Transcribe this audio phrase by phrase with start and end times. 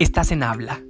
[0.00, 0.82] Estás en Habla,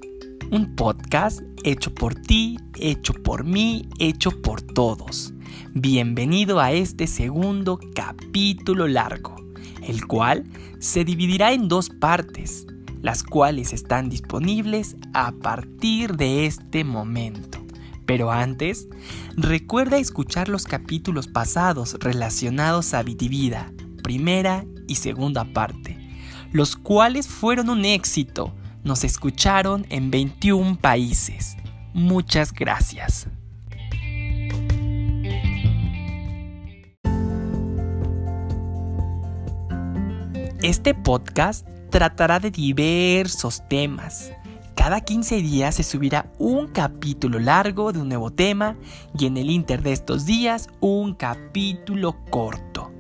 [0.51, 5.35] un podcast hecho por ti, hecho por mí, hecho por todos.
[5.75, 9.37] Bienvenido a este segundo capítulo largo,
[9.83, 10.45] el cual
[10.79, 12.67] se dividirá en dos partes,
[13.03, 17.63] las cuales están disponibles a partir de este momento.
[18.07, 18.89] Pero antes,
[19.37, 23.71] recuerda escuchar los capítulos pasados relacionados a Vitivida,
[24.03, 25.99] primera y segunda parte,
[26.53, 31.57] los cuales fueron un éxito nos escucharon en 21 países.
[31.93, 33.27] Muchas gracias.
[40.63, 44.33] Este podcast tratará de diversos temas.
[44.75, 48.77] Cada 15 días se subirá un capítulo largo de un nuevo tema
[49.19, 52.93] y en el inter de estos días un capítulo corto.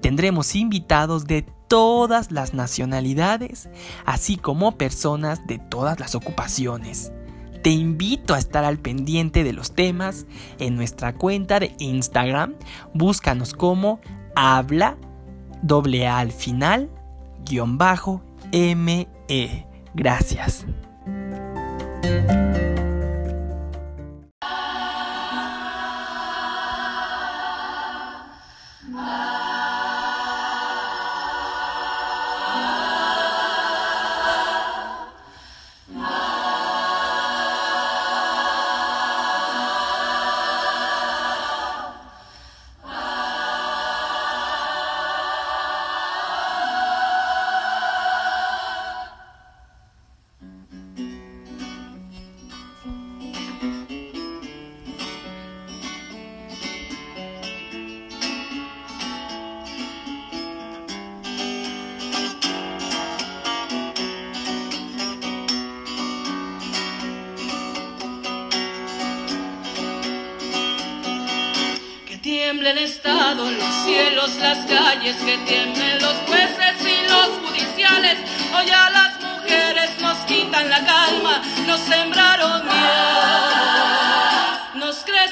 [0.00, 3.68] Tendremos invitados de todas las nacionalidades,
[4.04, 7.12] así como personas de todas las ocupaciones.
[7.62, 10.26] Te invito a estar al pendiente de los temas
[10.58, 12.54] en nuestra cuenta de Instagram.
[12.94, 14.00] Búscanos como
[14.36, 14.96] habla
[15.62, 16.90] doble al final
[17.44, 18.22] guion bajo
[18.52, 19.08] me.
[19.94, 20.66] Gracias.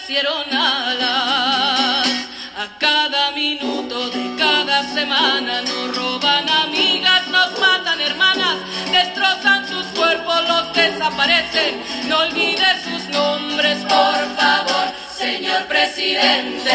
[0.05, 2.09] Nos crecieron alas.
[2.57, 8.59] A cada minuto de cada semana nos roban amigas, nos matan hermanas,
[8.93, 11.83] destrozan sus cuerpos, los desaparecen.
[12.09, 16.71] No olvides sus nombres, por favor señor presidente,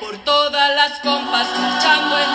[0.00, 2.34] por todas las compas luchando en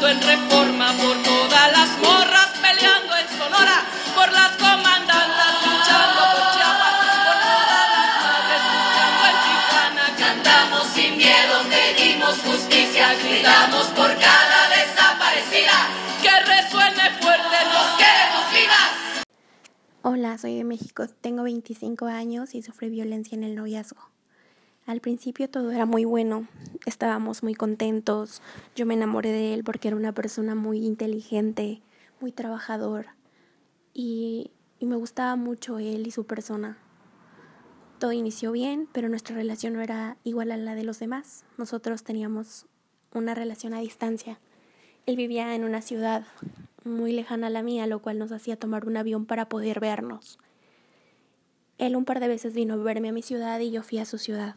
[0.00, 6.96] En reforma, por todas las morras peleando en Sonora, por las comandantas luchando por Chiapas,
[7.26, 10.04] por todas las madres buscando en Tijuana.
[10.18, 15.76] Cantamos sin miedo, pedimos justicia, gritamos por cada desaparecida.
[16.22, 18.90] Que resuene fuerte, nos queremos vivas.
[20.02, 24.11] Hola, soy de México, tengo 25 años y sufrí violencia en el noviazgo.
[24.86, 26.48] Al principio todo era muy bueno,
[26.86, 28.42] estábamos muy contentos,
[28.74, 31.82] yo me enamoré de él porque era una persona muy inteligente,
[32.20, 33.06] muy trabajador
[33.94, 34.50] y,
[34.80, 36.78] y me gustaba mucho él y su persona.
[38.00, 41.44] Todo inició bien, pero nuestra relación no era igual a la de los demás.
[41.56, 42.66] Nosotros teníamos
[43.14, 44.40] una relación a distancia.
[45.06, 46.24] Él vivía en una ciudad
[46.84, 50.40] muy lejana a la mía, lo cual nos hacía tomar un avión para poder vernos.
[51.82, 54.04] Él un par de veces vino a verme a mi ciudad y yo fui a
[54.04, 54.54] su ciudad.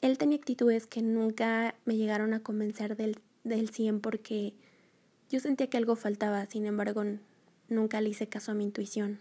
[0.00, 4.54] Él tenía actitudes que nunca me llegaron a convencer del, del 100 porque
[5.28, 7.04] Yo sentía que algo faltaba, sin embargo,
[7.68, 9.18] nunca le hice caso a mi intuición.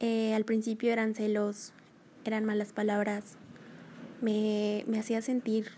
[0.00, 1.72] Eh, al principio eran celos,
[2.24, 3.36] eran malas palabras,
[4.20, 5.68] me, me hacía sentir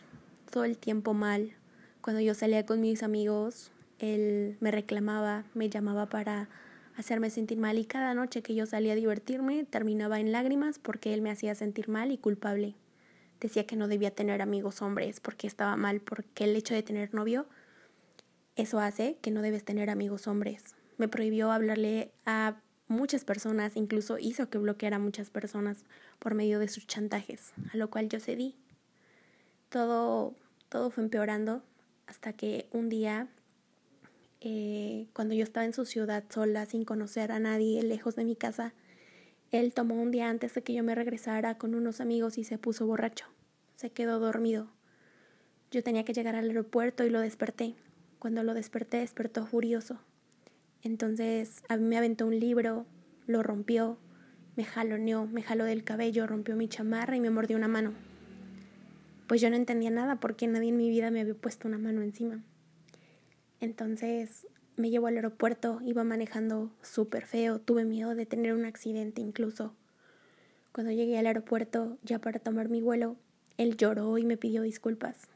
[0.51, 1.53] todo el tiempo mal.
[2.01, 6.49] Cuando yo salía con mis amigos, él me reclamaba, me llamaba para
[7.01, 11.13] hacerme sentir mal y cada noche que yo salía a divertirme terminaba en lágrimas porque
[11.15, 12.75] él me hacía sentir mal y culpable.
[13.41, 17.15] Decía que no debía tener amigos hombres porque estaba mal, porque el hecho de tener
[17.15, 17.47] novio,
[18.55, 20.77] eso hace que no debes tener amigos hombres.
[20.99, 25.85] Me prohibió hablarle a muchas personas, incluso hizo que bloqueara a muchas personas
[26.19, 28.57] por medio de sus chantajes, a lo cual yo cedí.
[29.71, 30.35] Todo,
[30.69, 31.63] todo fue empeorando
[32.07, 33.29] hasta que un día
[34.41, 38.37] eh, cuando yo estaba en su ciudad sola, sin conocer a nadie, lejos de mi
[38.37, 38.73] casa,
[39.51, 42.57] él tomó un día antes de que yo me regresara con unos amigos y se
[42.57, 43.27] puso borracho.
[43.77, 44.71] Se quedó dormido.
[45.71, 47.75] Yo tenía que llegar al aeropuerto y lo desperté.
[48.19, 50.01] Cuando lo desperté, despertó furioso.
[50.83, 52.87] Entonces me aventó un libro,
[53.27, 53.99] lo rompió,
[54.57, 57.93] me jaloneó, me jaló del cabello, rompió mi chamarra y me mordió una mano.
[59.27, 62.03] Pues yo no entendía nada porque nadie en mi vida me había puesto una mano
[62.03, 62.43] encima.
[63.61, 64.47] Entonces
[64.77, 69.75] me llevó al aeropuerto, iba manejando súper feo, tuve miedo de tener un accidente incluso.
[70.73, 73.17] Cuando llegué al aeropuerto, ya para tomar mi vuelo,
[73.59, 75.29] él lloró y me pidió disculpas.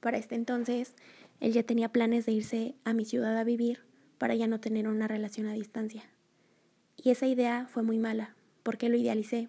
[0.00, 0.94] Para este entonces,
[1.40, 3.80] él ya tenía planes de irse a mi ciudad a vivir
[4.18, 6.04] para ya no tener una relación a distancia.
[6.96, 9.48] Y esa idea fue muy mala, porque lo idealicé.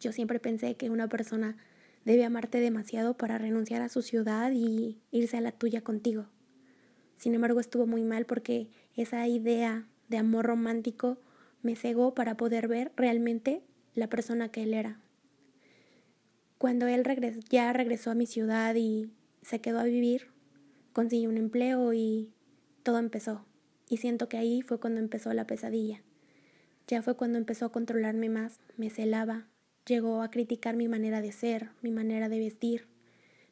[0.00, 1.56] Yo siempre pensé que una persona
[2.04, 6.26] debe amarte demasiado para renunciar a su ciudad y irse a la tuya contigo.
[7.24, 11.16] Sin embargo, estuvo muy mal porque esa idea de amor romántico
[11.62, 13.62] me cegó para poder ver realmente
[13.94, 15.00] la persona que él era.
[16.58, 17.02] Cuando él
[17.48, 19.10] ya regresó a mi ciudad y
[19.40, 20.32] se quedó a vivir,
[20.92, 22.30] consiguió un empleo y
[22.82, 23.46] todo empezó.
[23.88, 26.02] Y siento que ahí fue cuando empezó la pesadilla.
[26.88, 29.46] Ya fue cuando empezó a controlarme más, me celaba,
[29.86, 32.86] llegó a criticar mi manera de ser, mi manera de vestir.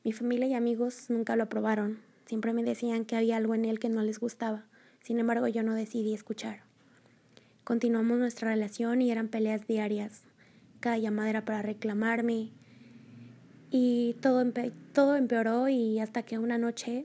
[0.04, 3.79] Mi familia y amigos nunca lo aprobaron, Siempre me decían que había algo en él
[3.79, 4.64] que no les gustaba.
[5.02, 6.62] Sin embargo, yo no decidí escuchar.
[7.62, 10.23] Continuamos nuestra relación y eran peleas diarias.
[10.81, 12.49] Cada llamada era para reclamarme.
[13.70, 14.50] Y todo,
[14.94, 17.05] todo empeoró y hasta que una noche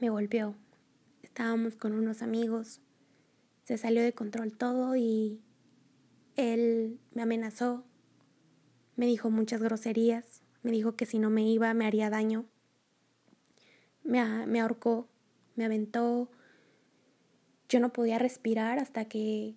[0.00, 0.54] me golpeó.
[1.22, 2.80] Estábamos con unos amigos.
[3.64, 5.42] Se salió de control todo y
[6.36, 7.84] él me amenazó.
[8.96, 10.40] Me dijo muchas groserías.
[10.62, 12.46] Me dijo que si no me iba me haría daño
[14.10, 15.08] me, me ahorcó,
[15.54, 16.28] me aventó.
[17.68, 19.54] Yo no podía respirar hasta que,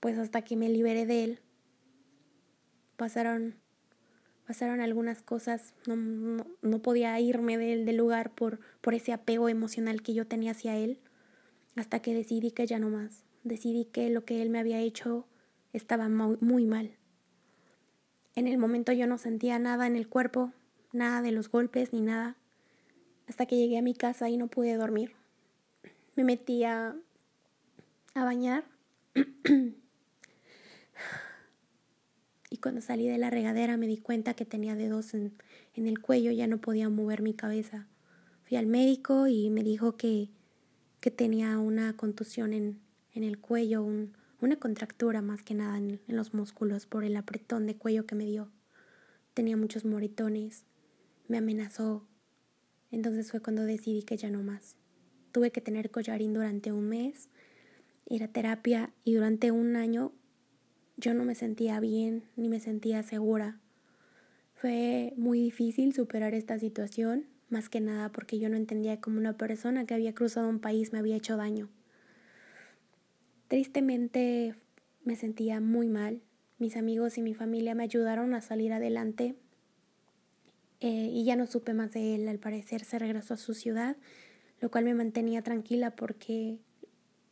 [0.00, 1.40] pues hasta que me liberé de él.
[2.96, 3.54] Pasaron,
[4.46, 9.48] pasaron algunas cosas, no, no, no podía irme del, del lugar por, por ese apego
[9.48, 10.98] emocional que yo tenía hacia él,
[11.76, 13.24] hasta que decidí que ya no más.
[13.44, 15.28] Decidí que lo que él me había hecho
[15.72, 16.96] estaba muy, muy mal.
[18.34, 20.52] En el momento yo no sentía nada en el cuerpo,
[20.92, 22.36] nada de los golpes ni nada
[23.28, 25.12] hasta que llegué a mi casa y no pude dormir.
[26.14, 26.96] Me metí a,
[28.14, 28.64] bañar
[32.50, 35.34] y cuando salí de la regadera me di cuenta que tenía dedos en,
[35.74, 37.86] en el cuello, ya no podía mover mi cabeza.
[38.44, 40.30] Fui al médico y me dijo que,
[41.00, 42.80] que tenía una contusión en,
[43.12, 47.16] en el cuello, un, una contractura más que nada en, en, los músculos por el
[47.16, 48.48] apretón de cuello que me dio.
[49.34, 50.64] Tenía muchos moritones,
[51.28, 52.06] me amenazó
[52.90, 54.76] entonces fue cuando decidí que ya no más.
[55.32, 57.28] Tuve que tener collarín durante un mes,
[58.08, 60.12] ir a terapia y durante un año
[60.96, 63.60] yo no me sentía bien ni me sentía segura.
[64.54, 69.36] Fue muy difícil superar esta situación, más que nada porque yo no entendía cómo una
[69.36, 71.68] persona que había cruzado un país me había hecho daño.
[73.48, 74.54] Tristemente
[75.04, 76.22] me sentía muy mal.
[76.58, 79.36] Mis amigos y mi familia me ayudaron a salir adelante
[80.80, 82.28] eh, y ya no supe más de él.
[82.28, 83.96] Al parecer se regresó a su ciudad,
[84.60, 86.58] lo cual me mantenía tranquila porque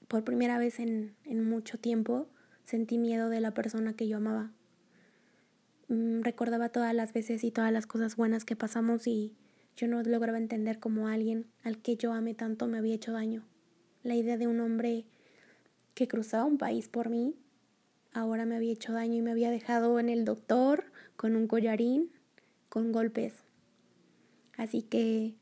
[0.09, 2.29] por primera vez en, mucho tiempo
[2.65, 4.53] sentí miedo de la persona que yo amaba.
[5.89, 9.35] Mm, recordaba todas las veces y todas las cosas buenas que pasamos y
[9.77, 13.45] yo no lograba entender cómo alguien al que yo amé tanto me había hecho daño.
[14.03, 15.05] La idea de un hombre
[15.95, 17.35] que cruzaba un país por mí
[18.13, 20.85] ahora me había hecho daño y me había dejado en el doctor
[21.17, 22.11] con un collarín
[22.75, 23.35] con golpes.
[24.57, 25.37] Así que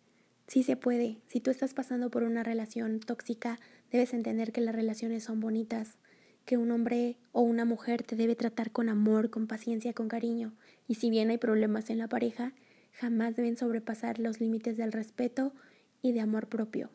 [0.48, 1.16] sí se puede.
[1.28, 3.58] Si tú estás pasando por una relación tóxica,
[3.90, 5.96] debes entender que las relaciones son bonitas,
[6.44, 10.52] que un hombre o una mujer te debe tratar con amor, con paciencia, con cariño.
[10.86, 12.52] Y si bien hay problemas en la pareja,
[12.92, 15.54] jamás deben sobrepasar los límites del respeto
[16.02, 16.90] y de amor propio.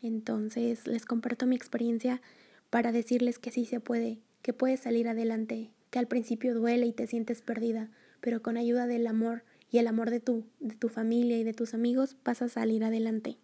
[0.00, 2.22] Entonces les comparto mi experiencia
[2.70, 6.94] para decirles que sí se puede, que puedes salir adelante, que al principio duele y
[6.94, 7.90] te sientes perdida,
[8.22, 11.54] pero con ayuda del amor y el amor de tu, de tu familia y de
[11.54, 13.38] tus amigos vas a salir adelante.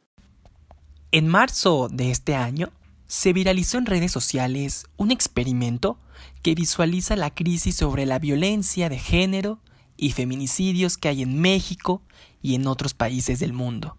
[1.11, 2.71] En marzo de este año
[3.07, 5.99] se viralizó en redes sociales un experimento
[6.43, 9.61] que visualiza la crisis sobre la violencia de género
[9.97, 12.03] y feminicidios que hay en México
[12.43, 13.97] y en otros países del mundo.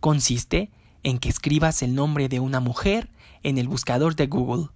[0.00, 0.70] Consiste
[1.02, 3.08] en que escribas el nombre de una mujer
[3.42, 4.68] en el buscador de Google.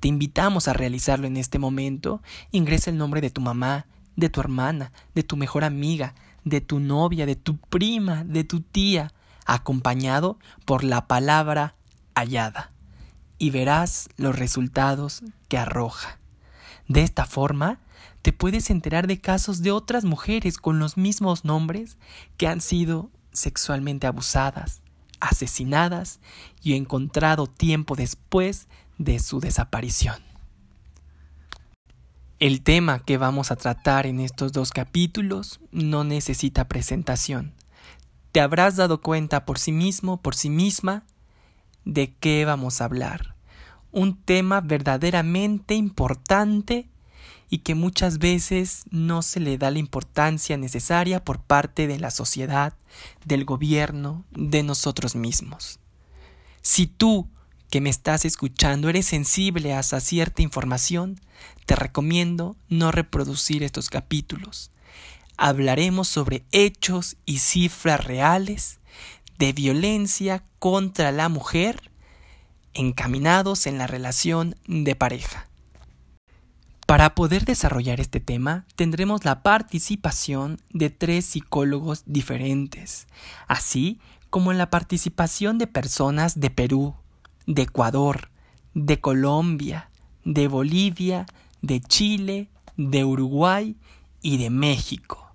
[0.00, 2.20] Te invitamos a realizarlo en este momento.
[2.50, 6.80] Ingresa el nombre de tu mamá, de tu hermana, de tu mejor amiga, de tu
[6.80, 9.12] novia, de tu prima, de tu tía,
[9.44, 11.76] acompañado por la palabra
[12.14, 12.72] hallada,
[13.38, 16.18] y verás los resultados que arroja.
[16.88, 17.80] De esta forma,
[18.22, 21.96] te puedes enterar de casos de otras mujeres con los mismos nombres
[22.36, 24.80] que han sido sexualmente abusadas,
[25.20, 26.20] asesinadas
[26.62, 28.66] y encontrado tiempo después
[28.98, 30.25] de su desaparición.
[32.38, 37.54] El tema que vamos a tratar en estos dos capítulos no necesita presentación.
[38.30, 41.04] Te habrás dado cuenta por sí mismo, por sí misma,
[41.86, 43.36] de qué vamos a hablar.
[43.90, 46.90] Un tema verdaderamente importante
[47.48, 52.10] y que muchas veces no se le da la importancia necesaria por parte de la
[52.10, 52.74] sociedad,
[53.24, 55.80] del gobierno, de nosotros mismos.
[56.60, 57.30] Si tú
[57.70, 61.20] que me estás escuchando eres sensible a cierta información,
[61.66, 64.70] te recomiendo no reproducir estos capítulos.
[65.36, 68.80] Hablaremos sobre hechos y cifras reales
[69.38, 71.90] de violencia contra la mujer
[72.72, 75.48] encaminados en la relación de pareja.
[76.86, 83.08] Para poder desarrollar este tema tendremos la participación de tres psicólogos diferentes,
[83.48, 83.98] así
[84.30, 86.94] como la participación de personas de Perú,
[87.46, 88.28] de Ecuador,
[88.74, 89.90] de Colombia,
[90.24, 91.26] de Bolivia,
[91.62, 93.76] de Chile, de Uruguay
[94.20, 95.32] y de México.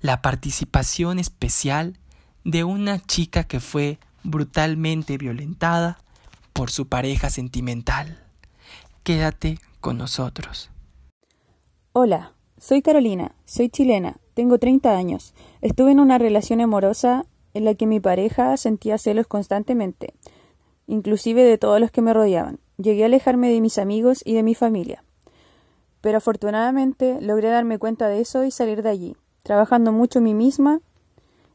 [0.00, 1.98] La participación especial
[2.44, 5.98] de una chica que fue brutalmente violentada
[6.52, 8.22] por su pareja sentimental.
[9.02, 10.70] Quédate con nosotros.
[11.92, 15.34] Hola, soy Carolina, soy chilena, tengo 30 años.
[15.60, 20.14] Estuve en una relación amorosa en la que mi pareja sentía celos constantemente
[20.86, 22.58] inclusive de todos los que me rodeaban.
[22.76, 25.04] Llegué a alejarme de mis amigos y de mi familia.
[26.00, 30.34] Pero afortunadamente logré darme cuenta de eso y salir de allí, trabajando mucho en mí
[30.34, 30.80] misma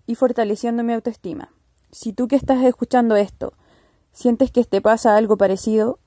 [0.07, 1.51] y fortaleciendo mi autoestima.
[1.91, 3.53] Si tú que estás escuchando esto
[4.11, 5.99] sientes que te pasa algo parecido,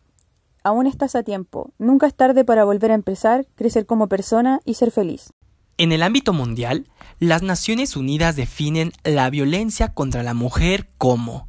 [0.64, 1.72] aún estás a tiempo.
[1.78, 5.30] Nunca es tarde para volver a empezar, crecer como persona y ser feliz.
[5.78, 6.86] En el ámbito mundial,
[7.18, 11.48] las Naciones Unidas definen la violencia contra la mujer como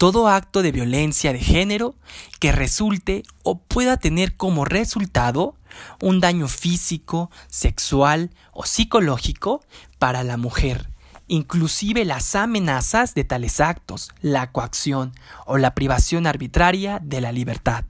[0.00, 1.94] todo acto de violencia de género
[2.38, 5.56] que resulte o pueda tener como resultado
[6.00, 9.62] un daño físico, sexual o psicológico
[9.98, 10.88] para la mujer,
[11.28, 15.12] inclusive las amenazas de tales actos, la coacción
[15.44, 17.84] o la privación arbitraria de la libertad,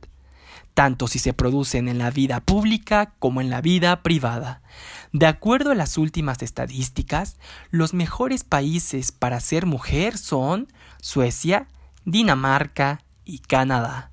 [0.75, 4.63] tanto si se producen en la vida pública como en la vida privada.
[5.13, 7.37] De acuerdo a las últimas estadísticas,
[7.71, 10.67] los mejores países para ser mujer son
[11.01, 11.69] Suecia,
[12.05, 14.11] Dinamarca y Canadá.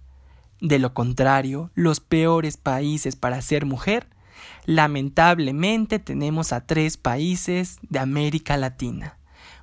[0.60, 4.08] De lo contrario, los peores países para ser mujer,
[4.66, 9.18] lamentablemente tenemos a tres países de América Latina,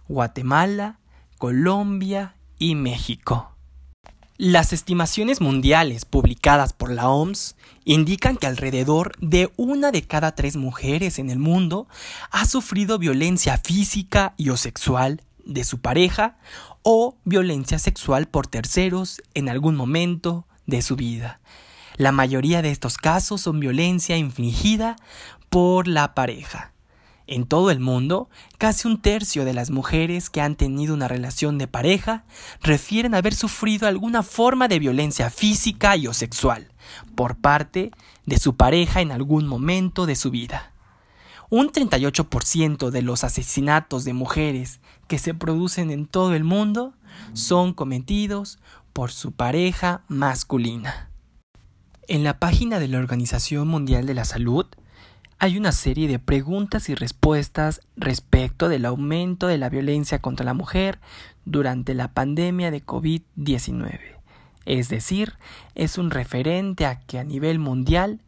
[0.08, 0.98] Guatemala,
[1.38, 3.50] Colombia y México.
[4.36, 7.54] Las estimaciones mundiales publicadas por la OMS
[7.84, 11.86] indican que alrededor de una de cada tres mujeres en el mundo
[12.32, 16.38] ha sufrido violencia física y o sexual de su pareja
[16.82, 21.40] o violencia sexual por terceros en algún momento de su vida.
[21.96, 24.96] La mayoría de estos casos son violencia infligida
[25.48, 26.72] por la pareja.
[27.26, 31.56] En todo el mundo, casi un tercio de las mujeres que han tenido una relación
[31.56, 32.24] de pareja
[32.60, 36.68] refieren haber sufrido alguna forma de violencia física y o sexual
[37.14, 37.92] por parte
[38.26, 40.72] de su pareja en algún momento de su vida.
[41.48, 46.94] Un 38% de los asesinatos de mujeres que se producen en todo el mundo
[47.32, 48.58] son cometidos
[48.92, 51.10] por su pareja masculina.
[52.06, 54.66] En la página de la Organización Mundial de la Salud
[55.38, 60.54] hay una serie de preguntas y respuestas respecto del aumento de la violencia contra la
[60.54, 61.00] mujer
[61.44, 63.98] durante la pandemia de COVID-19.
[64.64, 65.34] Es decir,
[65.74, 68.20] es un referente a que a nivel mundial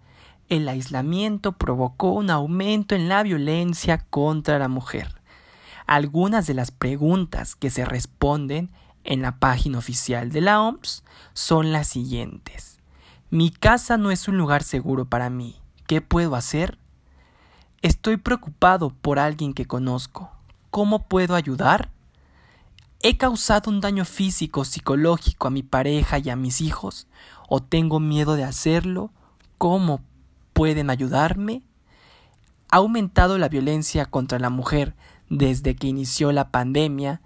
[0.49, 5.16] el aislamiento provocó un aumento en la violencia contra la mujer.
[5.87, 8.71] Algunas de las preguntas que se responden
[9.05, 12.81] en la página oficial de la OMS son las siguientes.
[13.31, 15.57] Mi casa no es un lugar seguro para mí.
[15.87, 16.79] ¿Qué puedo hacer?
[17.83, 20.33] Estoy preocupado por alguien que conozco.
[20.71, 21.91] ¿Cómo puedo ayudar?
[23.03, 27.07] ¿He causado un daño físico o psicológico a mi pareja y a mis hijos?
[27.49, 29.13] ¿O tengo miedo de hacerlo?
[29.59, 30.01] ¿Cómo
[30.53, 31.63] pueden ayudarme?
[32.71, 34.97] ¿Ha aumentado la violencia contra la mujer
[35.29, 37.21] desde que inició la pandemia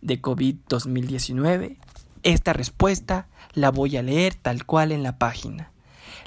[0.00, 1.76] de COVID-2019?
[2.22, 5.72] Esta respuesta la voy a leer tal cual en la página.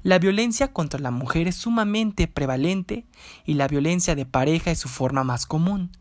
[0.04, 3.06] La violencia contra la mujer es sumamente prevalente
[3.46, 5.92] y la violencia de pareja es su forma más común.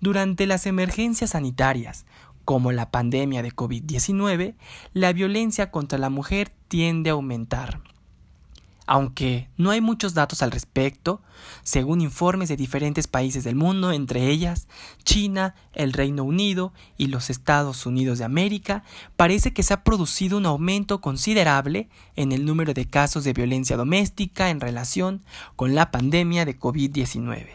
[0.00, 2.06] Durante las emergencias sanitarias,
[2.44, 4.54] como la pandemia de COVID-19,
[4.94, 7.82] la violencia contra la mujer tiende a aumentar.
[8.92, 11.22] Aunque no hay muchos datos al respecto,
[11.62, 14.66] según informes de diferentes países del mundo, entre ellas
[15.04, 18.82] China, el Reino Unido y los Estados Unidos de América,
[19.14, 23.76] parece que se ha producido un aumento considerable en el número de casos de violencia
[23.76, 25.22] doméstica en relación
[25.54, 27.46] con la pandemia de COVID-19.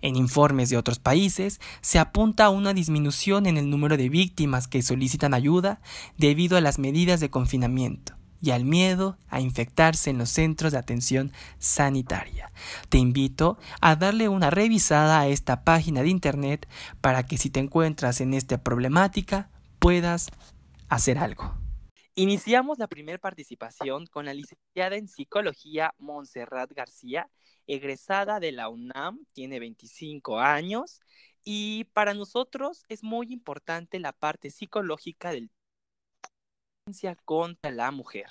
[0.00, 4.68] En informes de otros países se apunta a una disminución en el número de víctimas
[4.68, 5.82] que solicitan ayuda
[6.16, 10.78] debido a las medidas de confinamiento y al miedo a infectarse en los centros de
[10.78, 12.52] atención sanitaria.
[12.88, 16.68] Te invito a darle una revisada a esta página de internet
[17.00, 20.30] para que si te encuentras en esta problemática puedas
[20.88, 21.54] hacer algo.
[22.14, 27.30] Iniciamos la primera participación con la licenciada en psicología Montserrat García,
[27.68, 31.00] egresada de la UNAM, tiene 25 años
[31.44, 35.50] y para nosotros es muy importante la parte psicológica del
[37.24, 38.26] contra la mujer.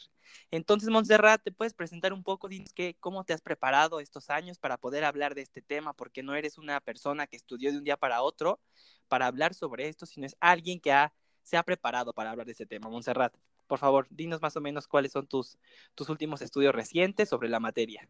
[0.52, 2.48] Entonces, Montserrat, ¿te puedes presentar un poco?
[2.48, 6.24] Dinos que, cómo te has preparado estos años para poder hablar de este tema, porque
[6.24, 8.60] no eres una persona que estudió de un día para otro
[9.08, 10.94] para hablar sobre esto, sino es alguien que
[11.44, 12.90] se ha preparado para hablar de este tema.
[12.90, 13.34] Montserrat,
[13.68, 15.58] por favor, dinos más o menos cuáles son tus,
[15.96, 18.08] tus últimos estudios recientes sobre la materia.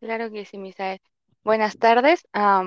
[0.00, 1.00] Claro que sí, Misael.
[1.42, 2.26] Buenas tardes.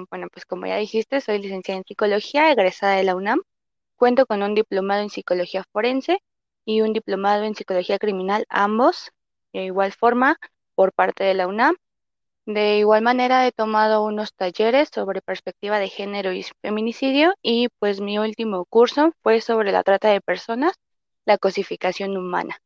[0.10, 3.42] bueno, pues como ya dijiste, soy licenciada en psicología, egresada de la UNAM.
[3.96, 6.20] Cuento con un diplomado en psicología forense
[6.66, 9.12] y un diplomado en psicología criminal, ambos
[9.54, 10.38] de igual forma
[10.76, 11.76] por parte de la UNAM.
[12.46, 18.02] De igual manera he tomado unos talleres sobre perspectiva de género y feminicidio y pues
[18.02, 20.74] mi último curso fue sobre la trata de personas,
[21.26, 22.58] la cosificación humana.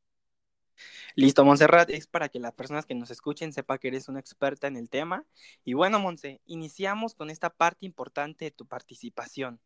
[1.16, 4.68] Listo, Montserrat, es para que las personas que nos escuchen sepan que eres una experta
[4.68, 5.26] en el tema.
[5.64, 9.62] Y bueno, Monse, iniciamos con esta parte importante de tu participación.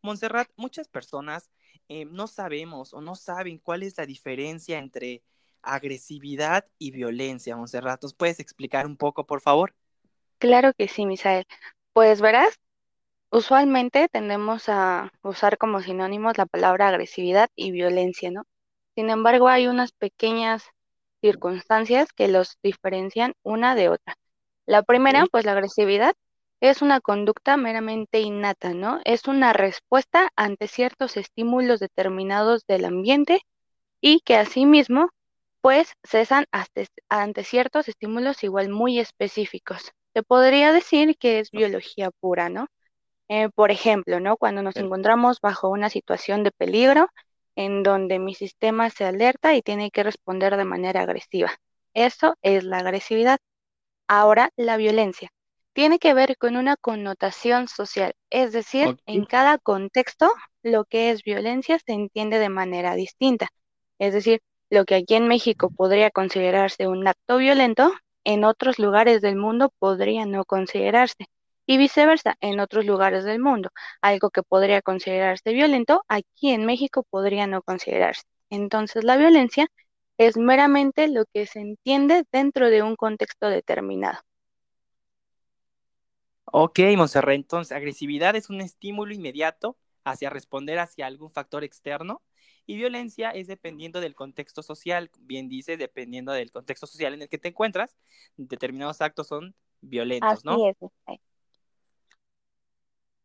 [0.00, 1.50] Montserrat, muchas personas
[1.88, 5.22] eh, no sabemos o no saben cuál es la diferencia entre
[5.62, 7.56] agresividad y violencia.
[7.56, 9.74] Montserrat, ¿nos puedes explicar un poco, por favor?
[10.38, 11.44] Claro que sí, Misael.
[11.92, 12.54] Pues verás,
[13.30, 18.44] usualmente tendemos a usar como sinónimos la palabra agresividad y violencia, ¿no?
[18.94, 20.64] Sin embargo, hay unas pequeñas
[21.20, 24.16] circunstancias que los diferencian una de otra.
[24.66, 26.14] La primera, pues la agresividad
[26.60, 29.00] es una conducta meramente innata, ¿no?
[29.04, 33.40] Es una respuesta ante ciertos estímulos determinados del ambiente
[34.00, 35.10] y que asimismo,
[35.60, 36.46] pues, cesan
[37.08, 39.92] ante ciertos estímulos igual muy específicos.
[40.14, 42.68] Se podría decir que es biología pura, ¿no?
[43.28, 44.36] Eh, por ejemplo, ¿no?
[44.36, 47.08] Cuando nos encontramos bajo una situación de peligro
[47.56, 51.52] en donde mi sistema se alerta y tiene que responder de manera agresiva.
[51.94, 53.38] Eso es la agresividad.
[54.08, 55.30] Ahora, la violencia
[55.76, 61.22] tiene que ver con una connotación social, es decir, en cada contexto lo que es
[61.22, 63.48] violencia se entiende de manera distinta.
[63.98, 67.92] Es decir, lo que aquí en México podría considerarse un acto violento,
[68.24, 71.26] en otros lugares del mundo podría no considerarse.
[71.66, 73.68] Y viceversa, en otros lugares del mundo,
[74.00, 78.22] algo que podría considerarse violento, aquí en México podría no considerarse.
[78.48, 79.66] Entonces, la violencia
[80.16, 84.20] es meramente lo que se entiende dentro de un contexto determinado.
[86.46, 92.22] Ok, Monserrat, entonces agresividad es un estímulo inmediato hacia responder hacia algún factor externo
[92.66, 97.28] y violencia es dependiendo del contexto social, bien dice, dependiendo del contexto social en el
[97.28, 97.96] que te encuentras,
[98.36, 100.68] determinados actos son violentos, ¿no?
[100.68, 100.76] Es.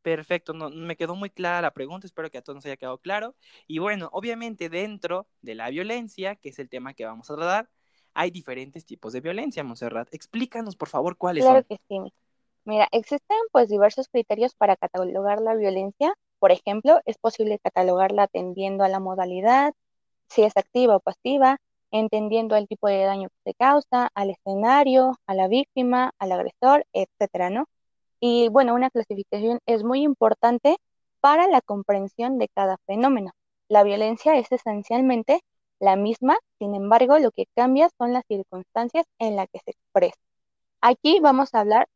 [0.01, 2.97] Perfecto, no, me quedó muy clara la pregunta, espero que a todos nos haya quedado
[2.97, 3.35] claro.
[3.67, 7.69] Y bueno, obviamente dentro de la violencia, que es el tema que vamos a tratar,
[8.13, 10.11] hay diferentes tipos de violencia, Monserrat.
[10.11, 11.63] Explícanos, por favor, cuáles son.
[11.63, 12.13] Claro que sí.
[12.65, 16.13] Mira, existen pues diversos criterios para catalogar la violencia.
[16.39, 19.73] Por ejemplo, es posible catalogarla atendiendo a la modalidad,
[20.29, 21.57] si es activa o pasiva,
[21.91, 26.85] entendiendo el tipo de daño que se causa, al escenario, a la víctima, al agresor,
[26.93, 27.65] etcétera, ¿no?
[28.19, 30.77] Y bueno, una clasificación es muy importante
[31.21, 33.31] para la comprensión de cada fenómeno.
[33.69, 35.41] la violencia es esencialmente
[35.79, 40.19] la misma, sin embargo, lo que cambia son las circunstancias en las que se expresa.
[40.81, 41.87] Aquí vamos a hablar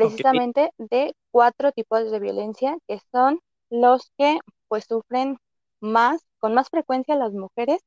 [0.00, 5.38] precisamente de cuatro tipos de violencia que son los que pues sufren
[5.80, 7.80] más, con más frecuencia las mujeres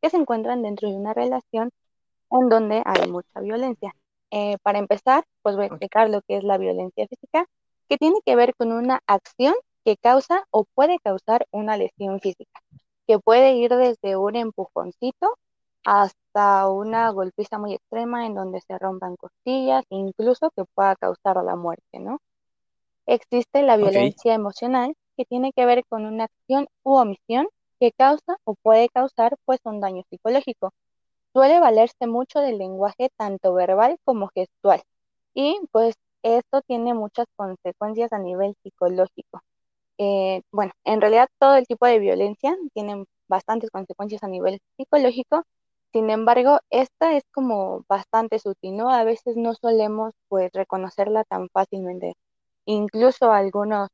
[0.00, 1.70] que se encuentran dentro de una relación
[2.30, 3.94] en donde hay mucha violencia.
[4.30, 7.46] Eh, para empezar, pues voy a explicar lo que es la violencia física,
[7.88, 12.60] que tiene que ver con una acción que causa o puede causar una lesión física,
[13.06, 15.38] que puede ir desde un empujoncito
[15.86, 21.54] hasta una golpiza muy extrema en donde se rompan costillas, incluso que pueda causar la
[21.54, 22.18] muerte, ¿no?
[23.06, 27.46] Existe la violencia emocional, que tiene que ver con una acción u omisión
[27.78, 30.72] que causa o puede causar pues un daño psicológico.
[31.32, 34.82] Suele valerse mucho del lenguaje tanto verbal como gestual
[35.34, 39.40] y pues esto tiene muchas consecuencias a nivel psicológico.
[39.98, 45.44] Eh, bueno, en realidad todo el tipo de violencia tiene bastantes consecuencias a nivel psicológico,
[45.96, 48.90] sin embargo, esta es como bastante sutil, ¿no?
[48.90, 52.16] A veces no solemos pues reconocerla tan fácilmente.
[52.66, 53.88] Incluso algunos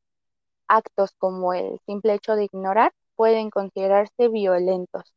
[0.68, 5.14] actos como el simple hecho de ignorar pueden considerarse violentos.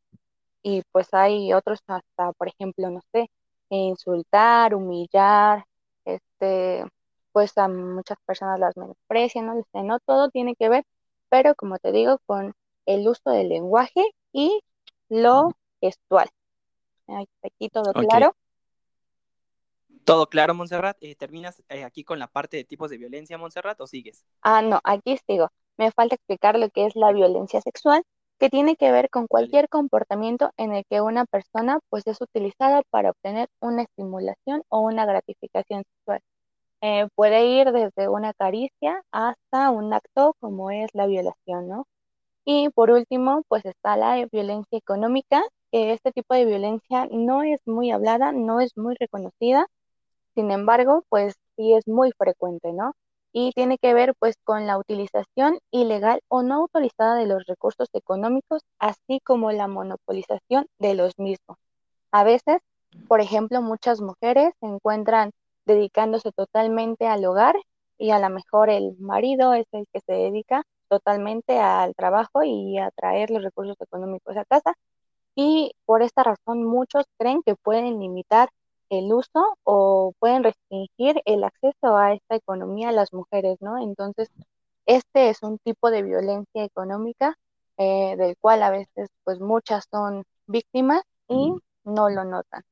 [0.64, 3.30] Y pues hay otros hasta, por ejemplo, no sé,
[3.70, 5.66] insultar, humillar,
[6.06, 6.86] este,
[7.32, 10.86] pues a muchas personas las menosprecian, no no todo tiene que ver,
[11.30, 12.54] pero como te digo, con
[12.86, 14.62] el uso del lenguaje y
[15.10, 16.30] lo gestual.
[17.08, 18.36] Aquí todo claro.
[20.04, 20.98] ¿Todo claro, Montserrat?
[21.02, 24.24] Eh, ¿Terminas eh, aquí con la parte de tipos de violencia, Montserrat, o sigues?
[24.42, 25.50] Ah, no, aquí sigo.
[25.78, 28.04] Me falta explicar lo que es la violencia sexual,
[28.40, 32.84] que tiene que ver con cualquier comportamiento en el que una persona pues es utilizada
[32.90, 36.22] para obtener una estimulación o una gratificación sexual.
[36.82, 41.88] Eh, puede ir desde una caricia hasta un acto como es la violación, ¿no?
[42.46, 45.42] Y por último, pues está la violencia económica,
[45.94, 49.68] este tipo de violencia no es muy hablada, no es muy reconocida,
[50.36, 52.94] sin embargo, pues sí es muy frecuente, ¿no?
[53.34, 57.90] Y tiene que ver pues con la utilización ilegal o no autorizada de los recursos
[57.94, 61.58] económicos, así como la monopolización de los mismos.
[62.12, 62.60] A veces,
[63.08, 65.32] por ejemplo, muchas mujeres se encuentran
[65.66, 67.56] dedicándose totalmente al hogar
[67.98, 72.78] y a lo mejor el marido es el que se dedica totalmente al trabajo y
[72.78, 74.74] a traer los recursos económicos a casa.
[75.36, 78.50] Y por esta razón muchos creen que pueden limitar
[78.90, 83.82] el uso o pueden restringir el acceso a esta economía a las mujeres, ¿no?
[83.82, 84.30] Entonces,
[84.86, 87.38] este es un tipo de violencia económica
[87.78, 92.64] eh, del cual a veces, pues muchas son víctimas y no lo notan.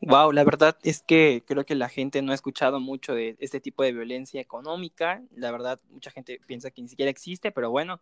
[0.00, 3.60] Wow, la verdad es que creo que la gente no ha escuchado mucho de este
[3.60, 5.22] tipo de violencia económica.
[5.34, 8.00] La verdad, mucha gente piensa que ni siquiera existe, pero bueno,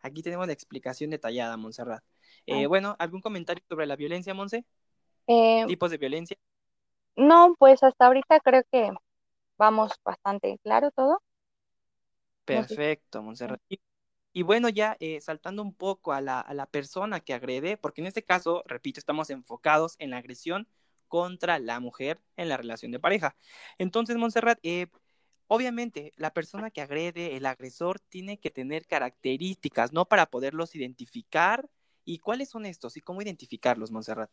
[0.00, 2.02] aquí tenemos la explicación detallada, Montserrat.
[2.46, 2.68] Eh, ah.
[2.68, 4.64] Bueno, ¿algún comentario sobre la violencia, Monse?
[5.26, 6.36] Eh, ¿Tipos de violencia?
[7.16, 8.90] No, pues hasta ahorita creo que
[9.56, 11.22] vamos bastante claro todo.
[12.44, 13.60] Perfecto, Monserrat.
[14.32, 18.00] Y, bueno, ya eh, saltando un poco a la, a la persona que agrede, porque
[18.00, 20.68] en este caso, repito, estamos enfocados en la agresión
[21.08, 23.34] contra la mujer en la relación de pareja.
[23.78, 24.86] Entonces, Montserrat, eh,
[25.48, 30.04] obviamente la persona que agrede, el agresor, tiene que tener características, ¿no?
[30.04, 31.68] Para poderlos identificar.
[32.04, 32.96] ¿Y cuáles son estos?
[32.96, 34.30] ¿Y cómo identificarlos, Montserrat?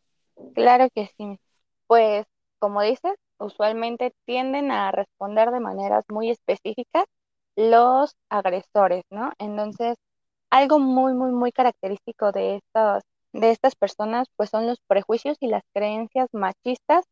[0.54, 1.38] Claro que sí.
[1.86, 2.26] Pues,
[2.58, 7.04] como dices, usualmente tienden a responder de maneras muy específicas
[7.56, 9.32] los agresores, ¿no?
[9.38, 9.96] Entonces,
[10.50, 13.02] algo muy, muy, muy característico de estos,
[13.32, 17.04] de estas personas, pues son los prejuicios y las creencias machistas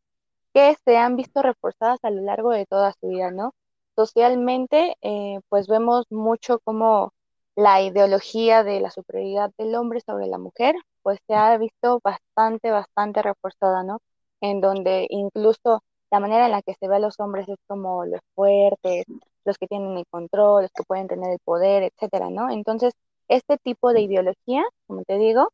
[0.55, 3.53] que se han visto reforzadas a lo largo de toda su vida, ¿no?
[3.97, 7.13] Socialmente, eh, pues vemos mucho como
[7.57, 12.71] la ideología de la superioridad del hombre sobre la mujer, pues se ha visto bastante,
[12.73, 13.99] bastante reforzada, ¿no?
[14.41, 18.05] En donde incluso la manera en la que se ve a los hombres es como
[18.05, 19.05] los fuertes,
[19.45, 22.51] los que tienen el control, los que pueden tener el poder, etcétera, ¿no?
[22.51, 22.95] Entonces,
[23.29, 25.51] este tipo de ideología, como te digo,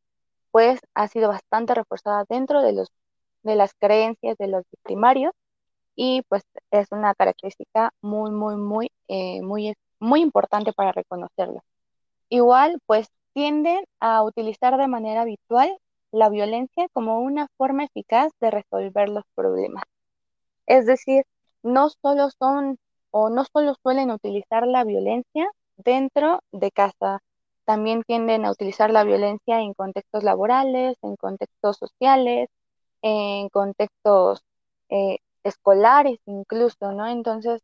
[0.53, 2.89] pues ha sido bastante reforzada dentro de los
[3.43, 5.33] de las creencias de los victimarios
[6.03, 11.61] y pues es una característica muy, muy, muy, eh, muy, muy importante para reconocerlo.
[12.31, 15.71] Igual, pues tienden a utilizar de manera habitual
[16.11, 19.85] la violencia como una forma eficaz de resolver los problemas.
[20.67, 21.25] Es decir,
[21.63, 22.79] no solo son
[23.11, 27.21] o no solo suelen utilizar la violencia dentro de casa,
[27.67, 32.49] también tienden a utilizar la violencia en contextos laborales, en contextos sociales,
[33.03, 34.43] en contextos
[34.89, 37.07] eh, escolares incluso, ¿no?
[37.09, 37.63] Entonces,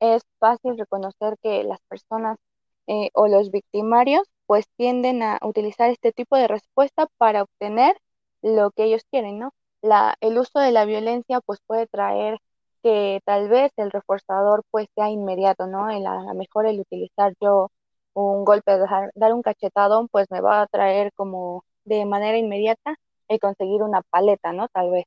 [0.00, 2.38] es fácil reconocer que las personas
[2.86, 7.96] eh, o los victimarios pues tienden a utilizar este tipo de respuesta para obtener
[8.42, 9.52] lo que ellos quieren, ¿no?
[9.82, 12.38] La, el uso de la violencia pues puede traer
[12.82, 15.90] que tal vez el reforzador pues sea inmediato, ¿no?
[15.90, 17.70] El, a lo mejor el utilizar yo
[18.14, 22.96] un golpe, dejar, dar un cachetadón, pues me va a traer como de manera inmediata
[23.28, 24.68] el conseguir una paleta, ¿no?
[24.68, 25.04] Tal vez.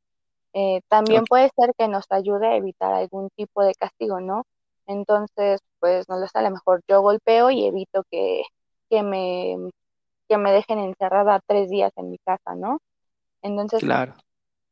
[0.54, 4.44] Eh, también puede ser que nos ayude a evitar algún tipo de castigo, ¿no?
[4.88, 8.44] Entonces, pues no lo sé, a lo mejor yo golpeo y evito que,
[8.90, 9.58] que me,
[10.28, 12.80] que me dejen encerrada tres días en mi casa, ¿no?
[13.44, 14.16] Entonces, Claro.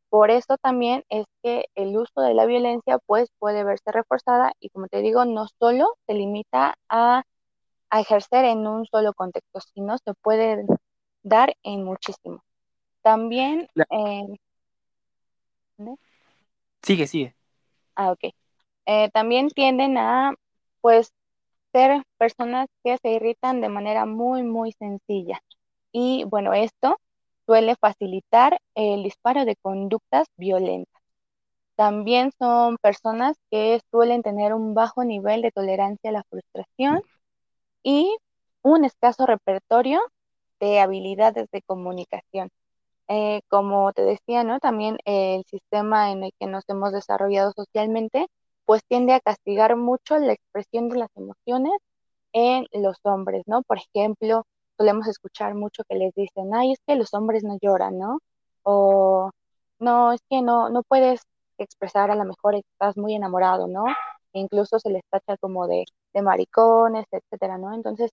[0.10, 4.70] por eso también es que el uso de la violencia pues puede verse reforzada y
[4.70, 7.24] como te digo, no solo se limita a,
[7.90, 10.66] a ejercer en un solo contexto, sino se puede
[11.24, 12.42] dar en muchísimo.
[13.04, 14.24] También, eh,
[15.78, 15.98] ¿no?
[16.82, 17.36] Sigue, sigue.
[17.96, 18.34] ah, ok.
[18.88, 20.34] Eh, también tienden a
[20.82, 21.12] pues
[21.74, 25.42] ser personas que se irritan de manera muy, muy sencilla.
[25.94, 27.00] Y bueno, esto
[27.48, 31.02] suele facilitar el disparo de conductas violentas.
[31.76, 37.02] También son personas que suelen tener un bajo nivel de tolerancia a la frustración
[37.84, 38.16] y
[38.64, 40.02] un escaso repertorio
[40.60, 42.50] de habilidades de comunicación.
[43.10, 44.60] Eh, como te decía, ¿no?
[44.60, 48.28] También el sistema en el que nos hemos desarrollado socialmente,
[48.66, 51.74] pues tiende a castigar mucho la expresión de las emociones
[52.34, 53.64] en los hombres, ¿no?
[53.64, 54.46] Por ejemplo,
[54.78, 58.20] solemos escuchar mucho que les dicen, ay, es que los hombres no lloran, ¿no?
[58.64, 59.32] O
[59.80, 61.22] no, es que no, no puedes
[61.58, 63.86] expresar a lo mejor estás muy enamorado, ¿no?
[64.34, 67.74] Incluso se les tacha como de, de maricones, etcétera, ¿no?
[67.74, 68.12] Entonces,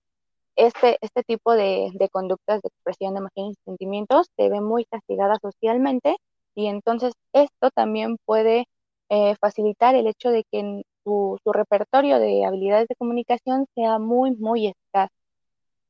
[0.55, 5.37] este, este tipo de, conductas de expresión de emociones y sentimientos se ve muy castigada
[5.41, 6.17] socialmente
[6.55, 8.65] y entonces esto también puede
[9.09, 14.67] eh, facilitar el hecho de que su, repertorio de habilidades de comunicación sea muy, muy
[14.67, 15.13] escaso.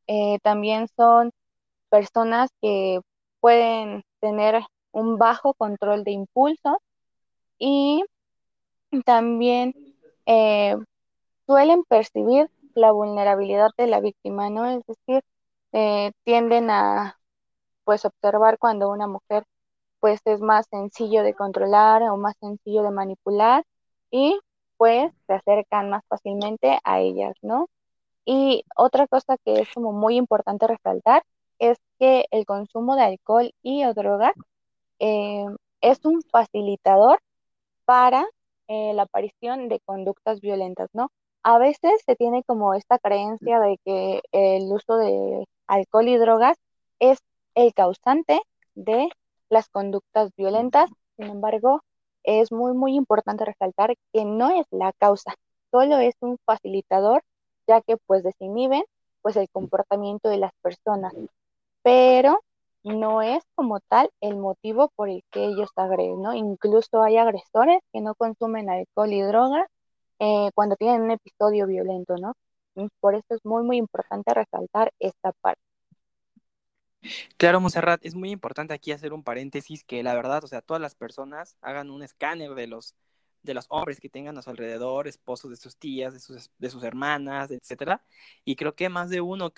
[0.07, 1.31] Eh, también son
[1.89, 2.99] personas que
[3.39, 6.77] pueden tener un bajo control de impulsos
[7.59, 8.03] y
[9.05, 9.73] también
[10.25, 10.75] eh,
[11.45, 14.65] suelen percibir la vulnerabilidad de la víctima, ¿no?
[14.67, 15.23] Es decir,
[15.73, 17.17] eh, tienden a
[17.85, 19.45] pues observar cuando una mujer
[19.99, 23.65] pues es más sencillo de controlar o más sencillo de manipular
[24.11, 24.39] y
[24.77, 27.69] pues se acercan más fácilmente a ellas, ¿no?
[28.25, 31.23] Y otra cosa que es como muy importante resaltar
[31.59, 34.33] es que el consumo de alcohol y o drogas
[34.99, 35.45] eh,
[35.81, 37.19] es un facilitador
[37.85, 38.25] para
[38.67, 41.11] eh, la aparición de conductas violentas, ¿no?
[41.45, 46.57] A veces se tiene como esta creencia de que el uso de alcohol y drogas
[46.99, 47.19] es
[47.53, 48.41] el causante
[48.73, 49.09] de
[49.49, 51.81] las conductas violentas, sin embargo,
[52.23, 55.35] es muy, muy importante resaltar que no es la causa,
[55.69, 57.21] solo es un facilitador,
[57.67, 58.83] ya que pues desinhiben
[59.21, 61.13] pues el comportamiento de las personas,
[61.83, 62.39] pero
[62.83, 66.33] no es como tal el motivo por el que ellos agreden, ¿no?
[66.33, 69.67] Incluso hay agresores que no consumen alcohol y drogas
[70.19, 72.33] eh, cuando tienen un episodio violento, ¿no?
[72.99, 75.61] Por eso es muy, muy importante resaltar esta parte.
[77.37, 80.81] Claro, Monserrat, es muy importante aquí hacer un paréntesis que la verdad, o sea, todas
[80.81, 82.95] las personas hagan un escáner de los
[83.45, 86.69] de los hombres que tengan a su alrededor, esposos de sus tías, de sus, de
[86.69, 88.03] sus hermanas, etcétera.
[88.43, 89.53] Y creo que más de uno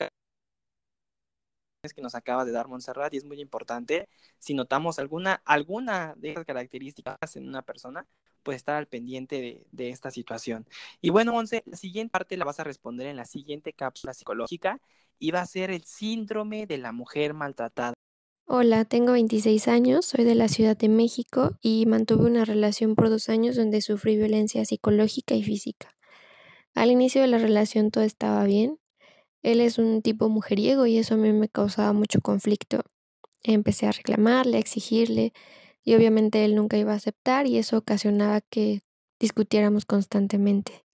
[1.93, 6.31] que nos acaba de dar Montserrat y es muy importante si notamos alguna, alguna de
[6.31, 8.07] esas características en una persona,
[8.43, 10.65] pues estar al pendiente de, esta situación.
[11.01, 14.79] Y bueno, Monse, la siguiente parte la vas a responder en la siguiente cápsula psicológica
[15.19, 17.93] y va a ser el síndrome de la mujer maltratada.
[18.45, 23.09] Hola, tengo 26 años, soy de la Ciudad de México y mantuve una relación por
[23.09, 25.93] dos años donde sufrí violencia psicológica y física.
[26.73, 28.79] Al inicio de la relación todo estaba bien.
[29.43, 32.81] Él es un tipo mujeriego y eso a mí me causaba mucho conflicto.
[33.43, 35.33] Empecé a reclamarle, a exigirle
[35.83, 38.81] y obviamente él nunca iba a aceptar y eso ocasionaba que
[39.19, 40.85] discutiéramos constantemente.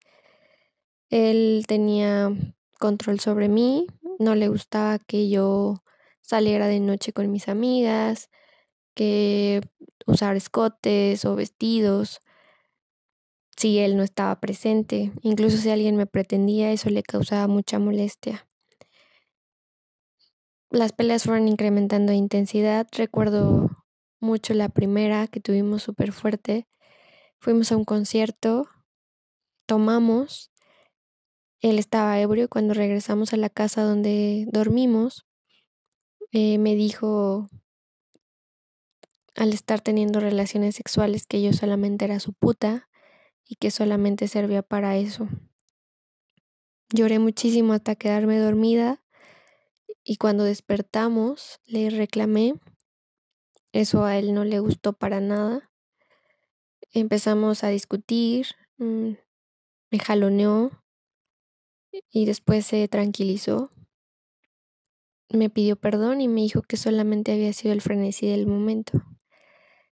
[1.10, 2.32] Él tenía
[2.80, 3.88] control sobre mí,
[4.20, 5.84] no le gustaba que yo
[6.22, 8.30] saliera de noche con mis amigas,
[8.96, 9.62] que
[10.06, 12.20] usar escotes o vestidos
[13.58, 15.12] si él no estaba presente.
[15.22, 18.48] Incluso si alguien me pretendía, eso le causaba mucha molestia.
[20.70, 22.88] Las peleas fueron incrementando de intensidad.
[22.92, 23.86] Recuerdo
[24.20, 26.68] mucho la primera que tuvimos súper fuerte.
[27.40, 28.70] Fuimos a un concierto,
[29.66, 30.52] tomamos,
[31.64, 35.26] él estaba ebrio cuando regresamos a la casa donde dormimos.
[36.32, 37.50] Eh, me dijo
[39.36, 42.90] al estar teniendo relaciones sexuales que yo solamente era su puta
[43.46, 45.28] y que solamente servía para eso.
[46.90, 49.04] Lloré muchísimo hasta quedarme dormida
[50.04, 52.56] y cuando despertamos le reclamé.
[53.72, 55.72] Eso a él no le gustó para nada.
[56.92, 59.14] Empezamos a discutir, mm,
[59.90, 60.84] me jaloneó
[62.12, 63.72] y después se tranquilizó.
[65.30, 69.02] Me pidió perdón y me dijo que solamente había sido el frenesí del momento.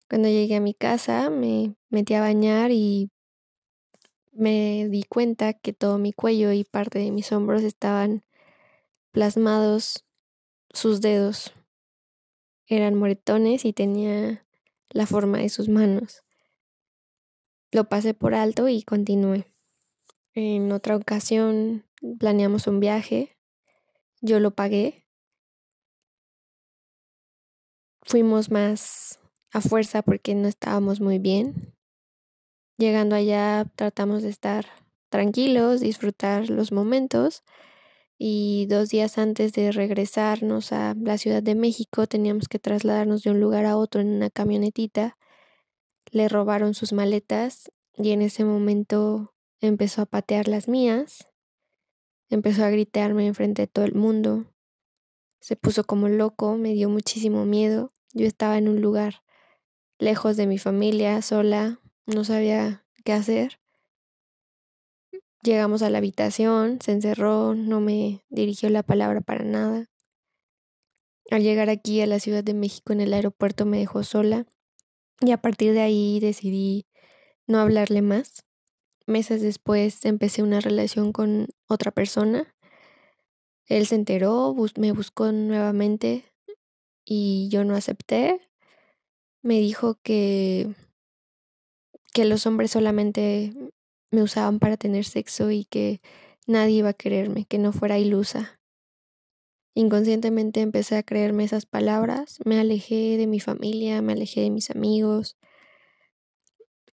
[0.07, 3.09] Cuando llegué a mi casa me metí a bañar y
[4.41, 8.23] me di cuenta que todo mi cuello y parte de mis hombros estaban
[9.11, 10.03] plasmados
[10.73, 11.53] sus dedos.
[12.65, 14.43] Eran moretones y tenía
[14.89, 16.23] la forma de sus manos.
[17.71, 19.45] Lo pasé por alto y continué.
[20.33, 21.85] En otra ocasión
[22.17, 23.37] planeamos un viaje.
[24.21, 25.05] Yo lo pagué.
[28.01, 29.19] Fuimos más
[29.51, 31.70] a fuerza porque no estábamos muy bien.
[32.77, 34.65] Llegando allá tratamos de estar
[35.09, 37.43] tranquilos, disfrutar los momentos
[38.17, 43.31] y dos días antes de regresarnos a la Ciudad de México teníamos que trasladarnos de
[43.31, 45.17] un lugar a otro en una camionetita.
[46.11, 51.27] Le robaron sus maletas y en ese momento empezó a patear las mías,
[52.29, 54.45] empezó a gritarme enfrente de todo el mundo,
[55.41, 57.91] se puso como loco, me dio muchísimo miedo.
[58.13, 59.23] Yo estaba en un lugar
[59.97, 61.80] lejos de mi familia, sola,
[62.11, 63.59] no sabía qué hacer.
[65.43, 69.89] Llegamos a la habitación, se encerró, no me dirigió la palabra para nada.
[71.31, 74.45] Al llegar aquí a la Ciudad de México en el aeropuerto me dejó sola
[75.19, 76.85] y a partir de ahí decidí
[77.47, 78.45] no hablarle más.
[79.07, 82.53] Meses después empecé una relación con otra persona.
[83.65, 86.25] Él se enteró, me buscó nuevamente
[87.05, 88.41] y yo no acepté.
[89.41, 90.75] Me dijo que
[92.13, 93.53] que los hombres solamente
[94.11, 96.01] me usaban para tener sexo y que
[96.47, 98.59] nadie iba a quererme, que no fuera ilusa.
[99.73, 104.69] Inconscientemente empecé a creerme esas palabras, me alejé de mi familia, me alejé de mis
[104.69, 105.37] amigos,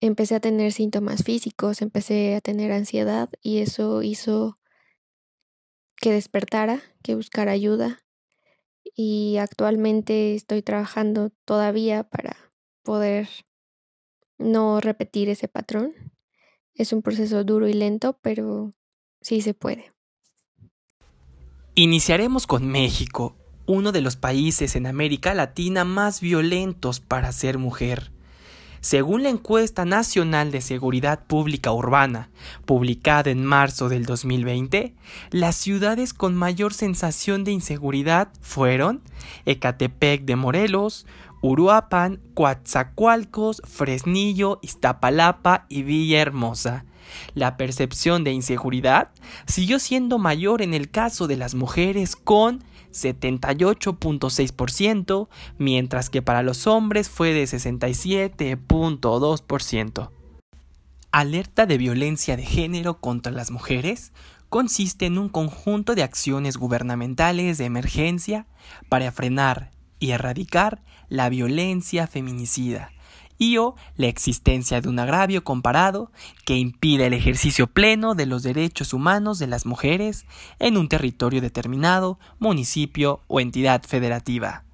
[0.01, 4.61] empecé a tener síntomas físicos, empecé a tener ansiedad y eso hizo
[5.97, 8.05] que despertara, que buscara ayuda
[8.95, 12.37] y actualmente estoy trabajando todavía para
[12.85, 13.29] poder
[14.39, 15.93] no repetir ese patrón.
[16.75, 18.73] Es un proceso duro y lento, pero
[19.21, 19.93] sí se puede.
[21.75, 28.11] Iniciaremos con México, uno de los países en América Latina más violentos para ser mujer.
[28.81, 32.31] Según la encuesta nacional de seguridad pública urbana,
[32.65, 34.95] publicada en marzo del 2020,
[35.31, 39.03] las ciudades con mayor sensación de inseguridad fueron
[39.47, 41.07] Ecatepec de Morelos,
[41.41, 46.85] Uruapan, Coatzacoalcos, Fresnillo, Iztapalapa y Villahermosa.
[47.35, 49.11] La percepción de inseguridad
[49.47, 56.67] siguió siendo mayor en el caso de las mujeres con 78.6%, mientras que para los
[56.67, 60.11] hombres fue de 67.2%.
[61.11, 64.13] Alerta de violencia de género contra las mujeres
[64.49, 68.47] consiste en un conjunto de acciones gubernamentales de emergencia
[68.89, 72.91] para frenar y erradicar la violencia feminicida
[73.39, 76.11] y o la existencia de un agravio comparado
[76.45, 80.27] que impida el ejercicio pleno de los derechos humanos de las mujeres
[80.59, 84.65] en un territorio determinado, municipio o entidad federativa.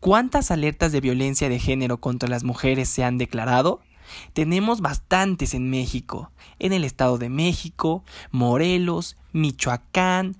[0.00, 3.80] ¿Cuántas alertas de violencia de género contra las mujeres se han declarado?
[4.32, 10.36] Tenemos bastantes en México, en el Estado de México, Morelos, Michoacán,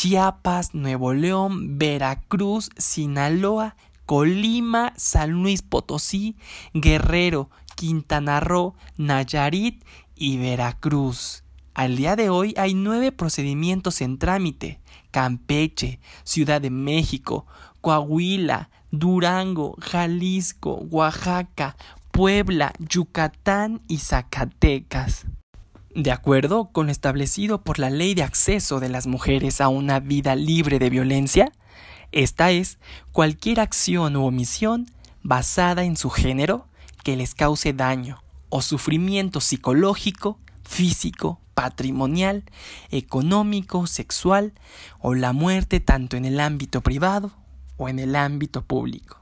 [0.00, 6.36] Chiapas, Nuevo León, Veracruz, Sinaloa, Colima, San Luis Potosí,
[6.72, 9.84] Guerrero, Quintana Roo, Nayarit
[10.16, 11.44] y Veracruz.
[11.74, 14.80] Al día de hoy hay nueve procedimientos en trámite.
[15.10, 17.44] Campeche, Ciudad de México,
[17.82, 21.76] Coahuila, Durango, Jalisco, Oaxaca,
[22.10, 25.26] Puebla, Yucatán y Zacatecas.
[25.94, 29.98] De acuerdo con lo establecido por la Ley de Acceso de las Mujeres a una
[29.98, 31.50] vida libre de violencia,
[32.12, 32.78] esta es
[33.10, 34.86] cualquier acción u omisión
[35.24, 36.68] basada en su género
[37.02, 42.44] que les cause daño o sufrimiento psicológico, físico, patrimonial,
[42.92, 44.52] económico, sexual
[45.00, 47.32] o la muerte tanto en el ámbito privado
[47.78, 49.18] o en el ámbito público.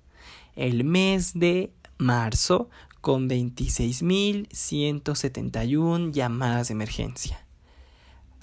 [0.55, 2.69] el mes de marzo
[3.03, 7.45] con 26.171 llamadas de emergencia.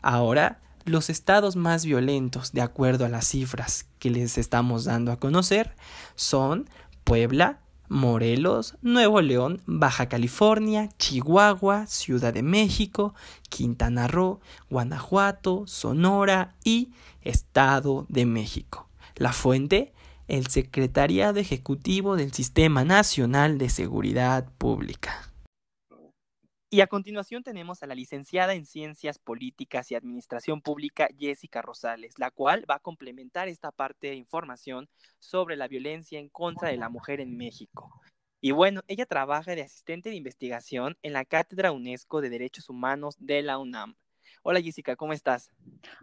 [0.03, 5.19] Ahora, los estados más violentos, de acuerdo a las cifras que les estamos dando a
[5.19, 5.75] conocer,
[6.15, 6.69] son
[7.05, 13.15] Puebla, Morelos, Nuevo León, Baja California, Chihuahua, Ciudad de México,
[13.49, 16.91] Quintana Roo, Guanajuato, Sonora y
[17.23, 18.91] Estado de México.
[19.17, 19.95] La fuente
[20.31, 25.27] el Secretariado Ejecutivo del Sistema Nacional de Seguridad Pública.
[26.73, 32.15] Y a continuación tenemos a la licenciada en Ciencias Políticas y Administración Pública Jessica Rosales,
[32.17, 36.77] la cual va a complementar esta parte de información sobre la violencia en contra de
[36.77, 38.01] la mujer en México.
[38.41, 43.17] Y bueno, ella trabaja de asistente de investigación en la Cátedra UNESCO de Derechos Humanos
[43.19, 43.97] de la UNAM.
[44.45, 45.51] Hola Jessica, ¿cómo estás?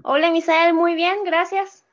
[0.03, 1.86] Hola Misael, muy bien, gracias.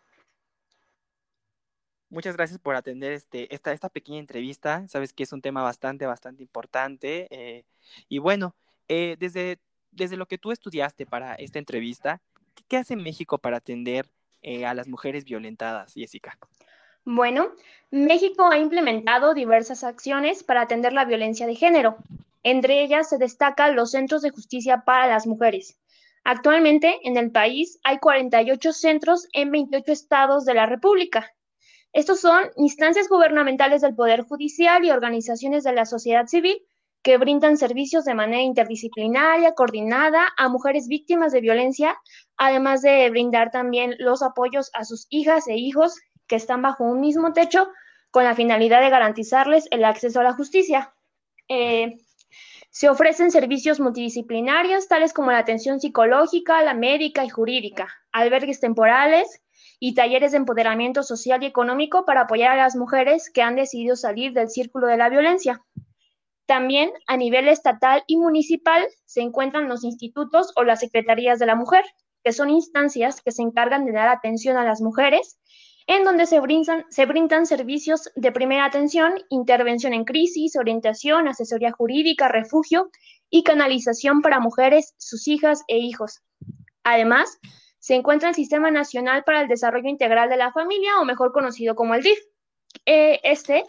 [2.11, 4.87] Muchas gracias por atender este, esta, esta pequeña entrevista.
[4.89, 7.27] Sabes que es un tema bastante, bastante importante.
[7.31, 7.65] Eh,
[8.09, 8.55] y bueno,
[8.89, 9.59] eh, desde,
[9.91, 12.21] desde lo que tú estudiaste para esta entrevista,
[12.69, 14.09] ¿qué, hace México para atender
[14.43, 16.39] eh, a las mujeres violentadas, Jessica?
[17.05, 17.51] Bueno,
[17.91, 21.97] México ha implementado diversas acciones para atender la violencia de género.
[22.43, 25.79] Entre ellas se destacan los centros de justicia para las mujeres.
[26.23, 31.31] Actualmente en el país hay 48 centros en 28 estados de la República
[31.95, 36.61] estos son instancias gubernamentales del Poder Judicial y organizaciones de la sociedad civil
[37.05, 41.97] que brindan servicios de manera interdisciplinaria, coordinada a mujeres víctimas de violencia,
[42.37, 45.95] además de brindar también los apoyos a sus hijas e hijos
[46.27, 47.69] que están bajo un mismo techo
[48.11, 50.93] con la finalidad de garantizarles el acceso a la justicia.
[51.49, 51.95] Eh,
[52.71, 59.44] se ofrecen servicios multidisciplinarios, tales como la atención psicológica, la médica y jurídica, albergues temporales,
[59.79, 63.97] y talleres de empoderamiento social y económico para apoyar a las mujeres que han decidido
[63.97, 65.63] salir del círculo de la violencia.
[66.47, 71.55] También a nivel estatal y municipal se encuentran los institutos o las secretarías de la
[71.55, 71.85] mujer,
[72.23, 75.39] que son instancias que se encargan de dar atención a las mujeres,
[75.87, 81.73] en donde se brindan, se brindan servicios de primera atención, intervención en crisis, orientación, asesoría
[81.73, 82.91] jurídica, refugio
[83.31, 86.23] y canalización para mujeres, sus hijas e hijos.
[86.85, 87.39] Además,
[87.85, 91.75] se encuentra el Sistema Nacional para el Desarrollo Integral de la Familia, o mejor conocido
[91.75, 92.19] como el DIF.
[92.87, 93.65] Eh, este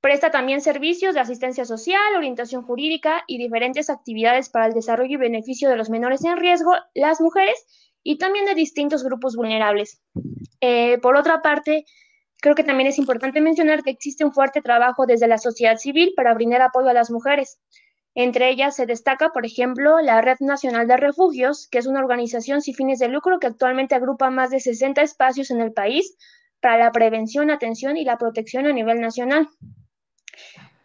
[0.00, 5.16] presta también servicios de asistencia social, orientación jurídica y diferentes actividades para el desarrollo y
[5.16, 7.56] beneficio de los menores en riesgo, las mujeres
[8.04, 10.00] y también de distintos grupos vulnerables.
[10.60, 11.86] Eh, por otra parte,
[12.40, 16.12] creo que también es importante mencionar que existe un fuerte trabajo desde la sociedad civil
[16.14, 17.58] para brindar apoyo a las mujeres.
[18.18, 22.62] Entre ellas se destaca, por ejemplo, la Red Nacional de Refugios, que es una organización
[22.62, 26.16] sin fines de lucro que actualmente agrupa más de 60 espacios en el país
[26.62, 29.50] para la prevención, atención y la protección a nivel nacional.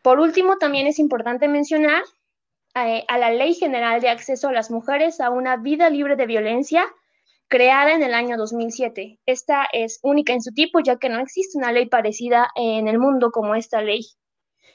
[0.03, 2.03] Por último, también es importante mencionar
[2.75, 6.25] eh, a la Ley General de Acceso a las Mujeres a una vida libre de
[6.25, 6.85] violencia,
[7.47, 9.21] creada en el año 2007.
[9.25, 12.99] Esta es única en su tipo, ya que no existe una ley parecida en el
[12.99, 14.01] mundo como esta ley.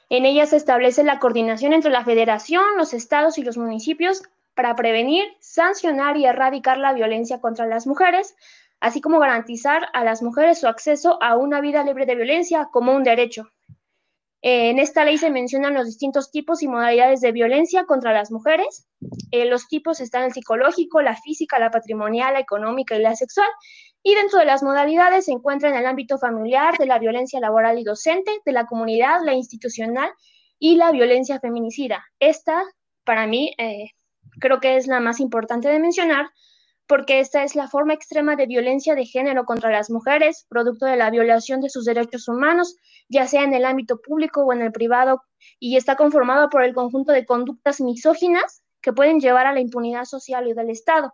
[0.09, 4.22] En ella se establece la coordinación entre la federación, los estados y los municipios
[4.54, 8.36] para prevenir, sancionar y erradicar la violencia contra las mujeres,
[8.80, 12.92] así como garantizar a las mujeres su acceso a una vida libre de violencia como
[12.92, 13.50] un derecho.
[14.42, 18.30] Eh, en esta ley se mencionan los distintos tipos y modalidades de violencia contra las
[18.30, 18.86] mujeres.
[19.32, 23.48] Eh, los tipos están el psicológico, la física, la patrimonial, la económica y la sexual.
[24.07, 27.76] Y dentro de las modalidades se encuentra en el ámbito familiar, de la violencia laboral
[27.76, 30.12] y docente, de la comunidad, la institucional
[30.61, 32.04] y la violencia feminicida.
[32.20, 32.62] Esta,
[33.02, 33.90] para mí, eh,
[34.38, 36.28] creo que es la más importante de mencionar,
[36.86, 40.96] porque esta es la forma extrema de violencia de género contra las mujeres, producto de
[40.96, 42.76] la violación de sus derechos humanos,
[43.09, 45.24] ya sea en el ámbito público o en el privado,
[45.59, 50.04] y está conformado por el conjunto de conductas misóginas que pueden llevar a la impunidad
[50.04, 51.12] social y del Estado,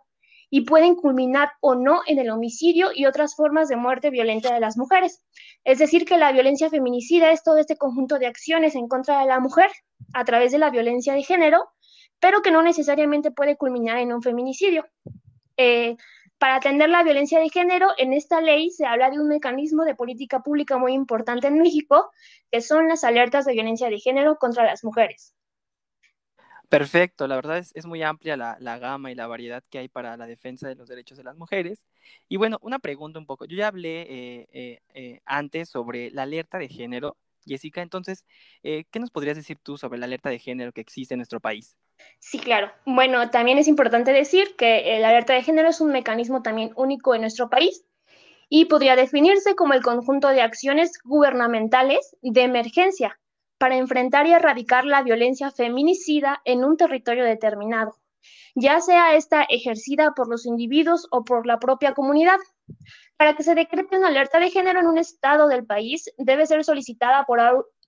[0.55, 4.59] y pueden culminar o no en el homicidio y otras formas de muerte violenta de
[4.59, 5.25] las mujeres.
[5.63, 9.25] Es decir, que la violencia feminicida es todo este conjunto de acciones en contra de
[9.25, 9.71] la mujer
[10.13, 11.71] a través de la violencia de género,
[12.19, 14.85] pero que no necesariamente puede culminar en un feminicidio.
[15.57, 15.97] Eh,
[16.37, 19.95] para atender la violencia de género, en esta ley se habla de un mecanismo de
[19.95, 22.11] política pública muy importante en México,
[22.51, 25.33] que son las alertas de violencia de género contra las mujeres.
[26.73, 30.25] Perfecto, la verdad es, muy amplia la, gama y la variedad que hay para la
[30.25, 31.85] defensa de los derechos de las mujeres.
[32.27, 33.45] Y bueno, una pregunta un poco.
[33.45, 37.15] Yo ya hablé eh, eh, antes sobre la alerta de género,
[37.45, 38.25] Jessica, entonces,
[38.63, 41.77] ¿qué nos podrías decir tú sobre la alerta de género que existe en nuestro país?
[42.17, 42.71] Sí, claro.
[42.87, 47.13] Bueno, también es importante decir que el alerta de género es un mecanismo también único
[47.13, 47.85] en nuestro país
[48.49, 53.19] y podría definirse como el conjunto de acciones gubernamentales de emergencia
[53.63, 57.95] para enfrentar y erradicar la violencia feminicida en un territorio determinado,
[58.55, 62.35] ya sea esta ejercida por los individuos o por la propia comunidad.
[63.15, 66.65] Para que se decrete una alerta de género en un estado del país, debe ser
[66.65, 67.39] solicitada por,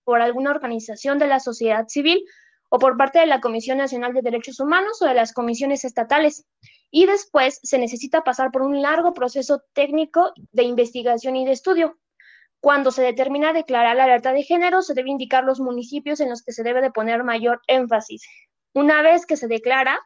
[0.05, 2.23] por alguna organización de la sociedad civil
[2.69, 6.45] o por parte de la Comisión Nacional de Derechos Humanos o de las comisiones estatales.
[6.89, 11.97] Y después se necesita pasar por un largo proceso técnico de investigación y de estudio.
[12.66, 16.41] Cuando se determina declarar la alerta de género, se debe indicar los municipios en los
[16.41, 18.28] que se debe de poner mayor énfasis.
[18.74, 19.99] Una vez que se declara,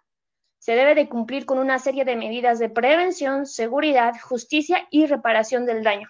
[0.58, 5.66] se debe de cumplir con una serie de medidas de prevención, seguridad, justicia y reparación
[5.66, 6.10] del daño.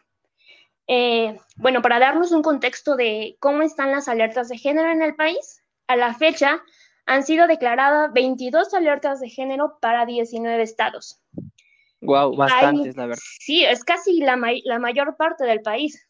[0.88, 5.14] Eh, bueno, para darnos un contexto de cómo están las alertas de género en el
[5.14, 6.64] país, a la fecha,
[7.06, 11.22] han sido declaradas 22 alertas de género para 19 estados.
[12.02, 13.22] Wow, bastantes, la verdad.
[13.40, 16.09] Sí, es casi la, mayor parte del país.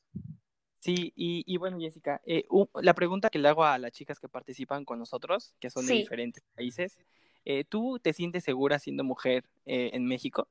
[0.80, 2.46] Sí, y, bueno, Jessica, eh,
[2.82, 5.96] la pregunta que le hago a las chicas que participan con nosotros, que son de
[5.96, 6.98] diferentes países,
[7.44, 10.48] eh, ¿tú te sientes segura siendo mujer eh, en México?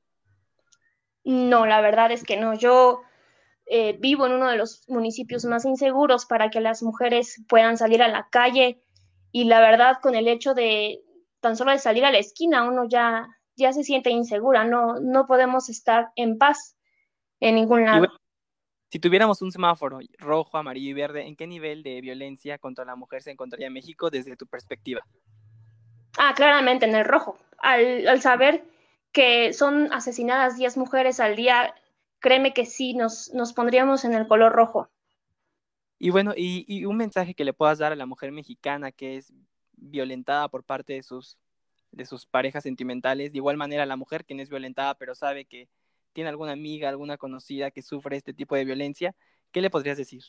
[1.23, 2.53] No, la verdad es que no.
[2.53, 3.01] Yo
[3.99, 8.07] vivo en uno de los municipios más inseguros para que las mujeres puedan salir a
[8.07, 8.81] la calle
[9.31, 11.03] y la verdad con el hecho de
[11.39, 15.27] tan solo de salir a la esquina uno ya, ya se siente insegura, no, no
[15.27, 16.75] podemos estar en paz
[17.39, 18.07] en ningún lado.
[18.89, 22.95] Si tuviéramos un semáforo rojo, amarillo y verde, ¿en qué nivel de violencia contra la
[22.95, 25.01] mujer se encontraría México desde tu perspectiva?
[26.17, 27.37] Ah, claramente en el rojo.
[27.59, 28.63] Al, saber
[29.11, 31.75] que son asesinadas 10 mujeres al día,
[32.19, 34.89] créeme que sí, nos, nos pondríamos en el color rojo.
[35.99, 39.31] Y bueno, y, un mensaje que le puedas dar a la mujer mexicana que es
[39.73, 41.37] violentada por parte de sus,
[41.91, 45.13] de sus parejas sentimentales, de igual manera a la mujer que no es violentada pero
[45.13, 45.67] sabe que
[46.13, 49.15] tiene alguna amiga, alguna conocida que sufre este tipo de violencia,
[49.51, 50.23] ¿qué le podrías decir?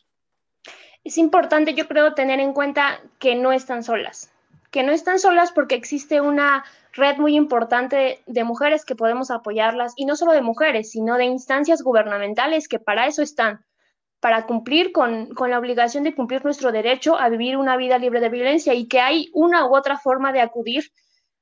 [1.04, 4.32] Es importante, yo creo, tener en cuenta que no están solas,
[4.70, 9.94] que no están solas porque existe una red muy importante de mujeres que podemos apoyarlas,
[9.96, 13.64] y no solo de mujeres, sino de instancias gubernamentales que para eso están,
[14.20, 18.28] para cumplir con, la obligación de cumplir nuestro derecho a vivir una vida libre de
[18.28, 20.92] violencia y que hay una u otra forma de acudir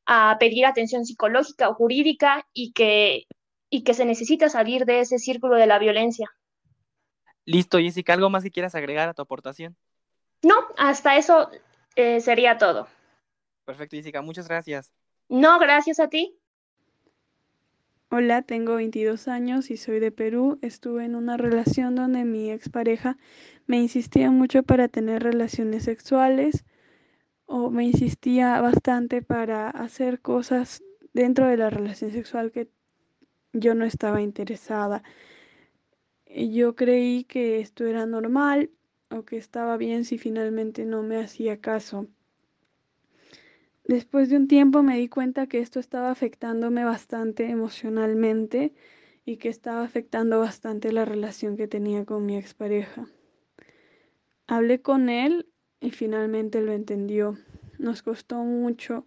[0.06, 3.26] a pedir atención psicológica o jurídica y que,
[3.70, 6.30] y que se necesita salir de ese círculo de la violencia.
[7.44, 9.76] Listo, Jessica, ¿algo más que quieras agregar a tu aportación?
[10.42, 11.50] No, hasta eso
[11.96, 12.88] eh, sería todo.
[13.64, 14.92] Perfecto, Jessica, muchas gracias.
[15.28, 16.38] No, gracias a ti.
[18.10, 20.58] Hola, tengo 22 años y soy de Perú.
[20.62, 23.18] Estuve en una relación donde mi expareja
[23.66, 26.64] me insistía mucho para tener relaciones sexuales
[27.44, 32.70] o me insistía bastante para hacer cosas dentro de la relación sexual que
[33.52, 35.02] yo no estaba interesada.
[36.26, 38.70] Yo creí que esto era normal
[39.10, 42.06] o que estaba bien si finalmente no me hacía caso.
[43.84, 48.74] Después de un tiempo me di cuenta que esto estaba afectándome bastante emocionalmente
[49.24, 53.06] y que estaba afectando bastante la relación que tenía con mi expareja.
[54.46, 55.46] Hablé con él
[55.80, 57.38] y finalmente lo entendió.
[57.78, 59.06] Nos costó mucho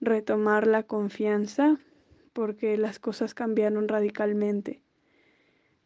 [0.00, 1.78] retomar la confianza
[2.38, 4.80] porque las cosas cambiaron radicalmente.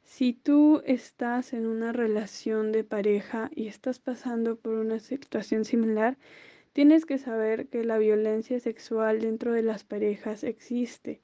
[0.03, 6.19] Si tú estás en una relación de pareja y estás pasando por una situación similar,
[6.75, 11.23] tienes que saber que la violencia sexual dentro de las parejas existe.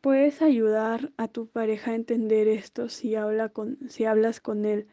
[0.00, 4.86] Puedes ayudar a tu pareja a entender esto si, habla con, si hablas con él,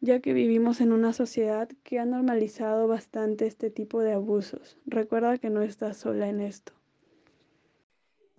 [0.00, 4.78] ya que vivimos en una sociedad que ha normalizado bastante este tipo de abusos.
[4.86, 6.75] Recuerda que no estás sola en esto.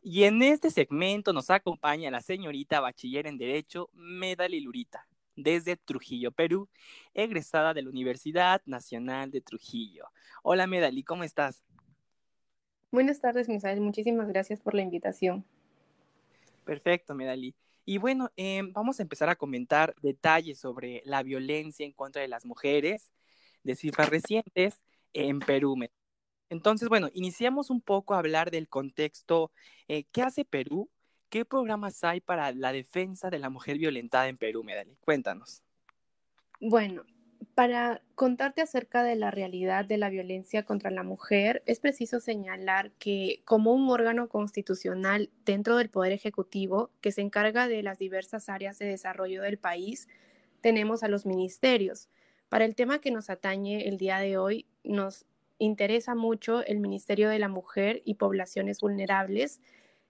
[0.10, 5.06] Y en este segmento nos acompaña la señorita bachiller en Derecho, Medali Lurita,
[5.36, 6.70] desde Trujillo, Perú,
[7.14, 10.06] egresada de la Universidad Nacional de Trujillo.
[10.44, 11.62] Hola Medali, ¿cómo estás?
[12.90, 13.82] Buenas tardes, Misael.
[13.82, 15.44] Muchísimas gracias por la invitación.
[16.64, 17.54] Perfecto, Medali.
[17.84, 22.30] Y bueno, eh, vamos a empezar a comentar detalles sobre la violencia en contra de
[22.30, 23.12] las mujeres
[23.64, 24.82] de cifras recientes
[25.12, 25.76] en Perú.
[26.50, 29.52] Entonces, bueno, iniciamos un poco a hablar del contexto.
[29.88, 30.90] Eh, ¿Qué hace Perú?
[31.30, 34.96] ¿Qué programas hay para la defensa de la mujer violentada en Perú, Medali?
[35.02, 35.62] Cuéntanos.
[36.62, 37.04] Bueno,
[37.54, 42.92] para contarte acerca de la realidad de la violencia contra la mujer, es preciso señalar
[43.00, 48.48] que como un órgano constitucional dentro del Poder Ejecutivo que se encarga de las diversas
[48.48, 50.08] áreas de desarrollo del país,
[50.62, 52.10] tenemos a los ministerios.
[52.50, 55.26] Para el tema que nos atañe el día de hoy, nos
[55.60, 59.62] interesa mucho el Ministerio de la Mujer y Poblaciones Vulnerables,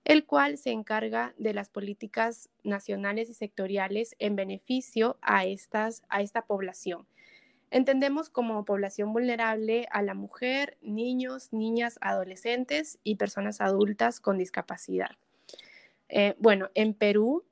[0.03, 6.21] el cual se encarga de las políticas nacionales y sectoriales en beneficio a, estas, a
[6.21, 7.07] esta población.
[7.69, 15.11] Entendemos como población vulnerable a la mujer, niños, niñas, adolescentes y personas adultas con discapacidad.
[16.07, 17.43] Eh, bueno, en Perú,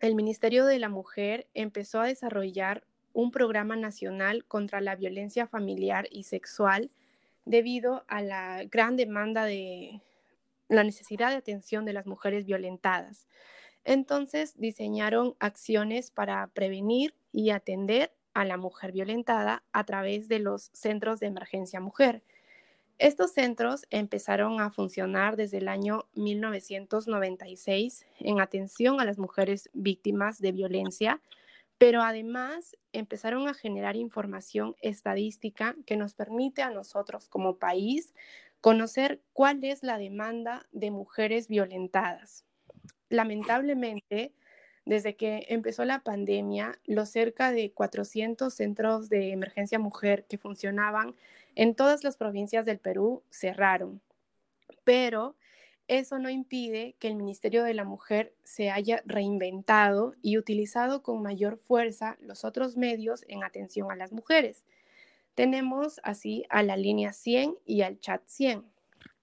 [0.00, 6.08] el Ministerio de la Mujer empezó a desarrollar un programa nacional contra la violencia familiar
[6.10, 6.90] y sexual
[7.46, 10.02] debido a la gran demanda de
[10.68, 13.26] la necesidad de atención de las mujeres violentadas.
[13.84, 20.70] Entonces diseñaron acciones para prevenir y atender a la mujer violentada a través de los
[20.74, 22.22] centros de emergencia mujer.
[22.98, 30.40] Estos centros empezaron a funcionar desde el año 1996 en atención a las mujeres víctimas
[30.40, 31.20] de violencia
[31.78, 38.14] pero además empezaron a generar información estadística que nos permite a nosotros como país
[38.60, 42.44] conocer cuál es la demanda de mujeres violentadas.
[43.10, 44.32] Lamentablemente,
[44.86, 51.14] desde que empezó la pandemia, los cerca de 400 centros de emergencia mujer que funcionaban
[51.54, 54.00] en todas las provincias del Perú cerraron.
[54.84, 55.36] Pero
[55.88, 61.22] eso no impide que el Ministerio de la Mujer se haya reinventado y utilizado con
[61.22, 64.64] mayor fuerza los otros medios en atención a las mujeres.
[65.34, 68.64] Tenemos así a la línea 100 y al chat 100.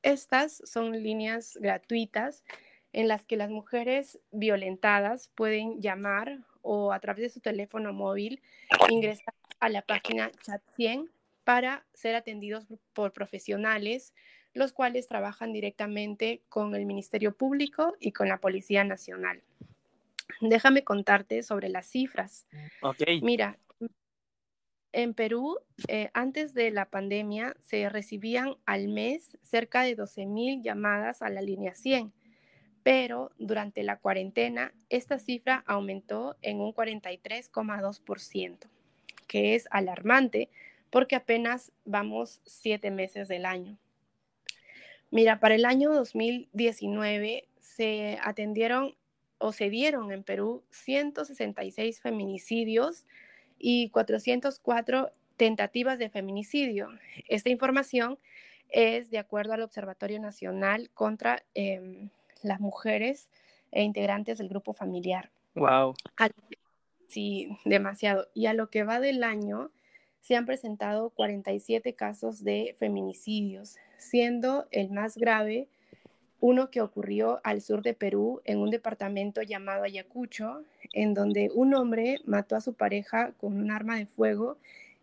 [0.03, 2.43] Estas son líneas gratuitas
[2.93, 8.41] en las que las mujeres violentadas pueden llamar o a través de su teléfono móvil
[8.89, 11.09] ingresar a la página chat 100
[11.43, 14.13] para ser atendidos por profesionales
[14.53, 19.41] los cuales trabajan directamente con el Ministerio Público y con la Policía Nacional.
[20.41, 22.47] Déjame contarte sobre las cifras.
[23.21, 23.57] Mira,
[24.91, 31.23] en Perú, eh, antes de la pandemia, se recibían al mes cerca de 12.000 llamadas
[31.23, 32.13] a la línea 100,
[32.83, 38.69] pero durante la cuarentena esta cifra aumentó en un 43,2%,
[39.27, 40.49] que es alarmante
[40.91, 43.79] porque apenas vamos siete meses del año.
[45.13, 48.95] Mira, para el año 2019 se atendieron
[49.37, 53.05] o se dieron en Perú 166 feminicidios
[53.59, 56.89] y 404 tentativas de feminicidio.
[57.27, 58.17] Esta información
[58.69, 62.09] es de acuerdo al Observatorio Nacional contra em,
[62.41, 63.29] las Mujeres
[63.71, 65.29] e integrantes del grupo familiar.
[65.53, 65.93] Wow.
[67.07, 68.29] sí, demasiado.
[68.33, 69.69] Y a lo que va del año,
[70.23, 75.67] se han presentado 47 casos de feminicidios, siendo el más grave
[76.39, 80.63] uno que ocurrió al sur de Perú en un departamento llamado Ayacucho,
[80.93, 84.57] en donde un hombre mató a su pareja con un arma de fuego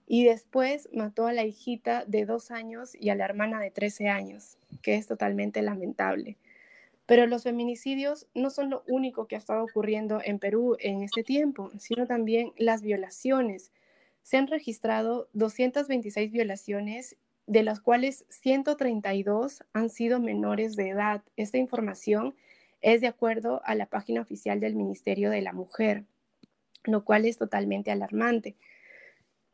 [0.07, 4.09] y después mató a la hijita de dos años y a la hermana de 13
[4.09, 6.37] años, que es totalmente lamentable.
[7.05, 11.25] Pero los feminicidios no son lo único que ha estado ocurriendo en Perú en este
[11.25, 13.71] tiempo, sino también las violaciones,
[14.23, 17.17] se han registrado 226 violaciones,
[17.47, 21.23] de las cuales 132 han sido menores de edad.
[21.37, 22.35] Esta información
[22.81, 26.05] es de acuerdo a la página oficial del Ministerio de la Mujer,
[26.85, 28.57] lo cual es totalmente alarmante.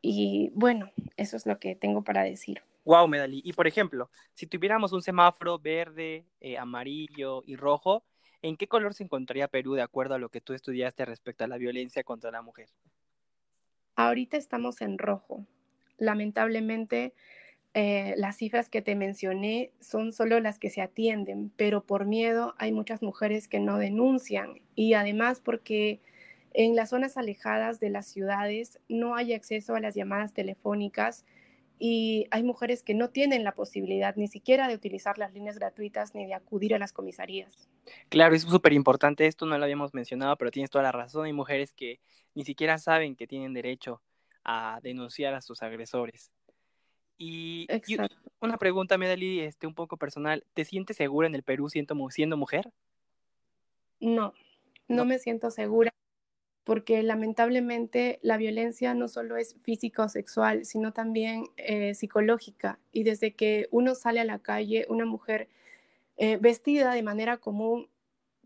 [0.01, 2.61] Y bueno, eso es lo que tengo para decir.
[2.85, 3.41] Wow, Medali.
[3.43, 8.05] Y por ejemplo, si tuviéramos un semáforo verde, eh, amarillo y rojo,
[8.41, 11.47] ¿en qué color se encontraría Perú de acuerdo a lo que tú estudiaste respecto a
[11.47, 12.69] la violencia contra la mujer?
[13.97, 15.47] Ahorita estamos en rojo.
[15.97, 17.15] Lamentablemente,
[17.73, 22.53] eh, las cifras que te mencioné son solo las que se atienden, pero por miedo
[22.59, 25.99] hay muchas mujeres que no denuncian y además porque
[26.53, 31.25] en las zonas alejadas de las ciudades no hay acceso a las llamadas telefónicas
[31.79, 36.15] y hay mujeres que no tienen la posibilidad ni siquiera de utilizar las líneas gratuitas
[36.15, 37.69] ni de acudir a las comisarías.
[38.09, 41.25] Claro, es súper importante esto, no lo habíamos mencionado, pero tienes toda la razón.
[41.25, 41.99] Hay mujeres que
[42.33, 44.01] ni siquiera saben que tienen derecho
[44.43, 46.31] a denunciar a sus agresores.
[47.19, 47.67] Y,
[48.39, 50.45] una pregunta, Medali, este, un poco personal.
[50.53, 52.71] ¿Te sientes segura en el Perú siendo, siendo mujer?
[53.99, 54.33] No,
[54.87, 55.91] no, no me siento segura
[56.67, 62.77] porque lamentablemente la violencia no solo es física o sexual, sino también eh, psicológica.
[62.91, 65.47] Y desde que uno sale a la calle, una mujer
[66.17, 67.87] eh, vestida de manera común,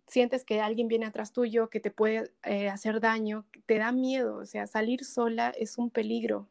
[0.06, 4.36] sientes que alguien viene atrás tuyo, que te puede eh, hacer daño, te da miedo.
[4.36, 6.48] O sea, salir sola es un peligro.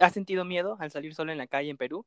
[0.00, 2.04] ¿Has sentido miedo al salir sola en la calle en Perú?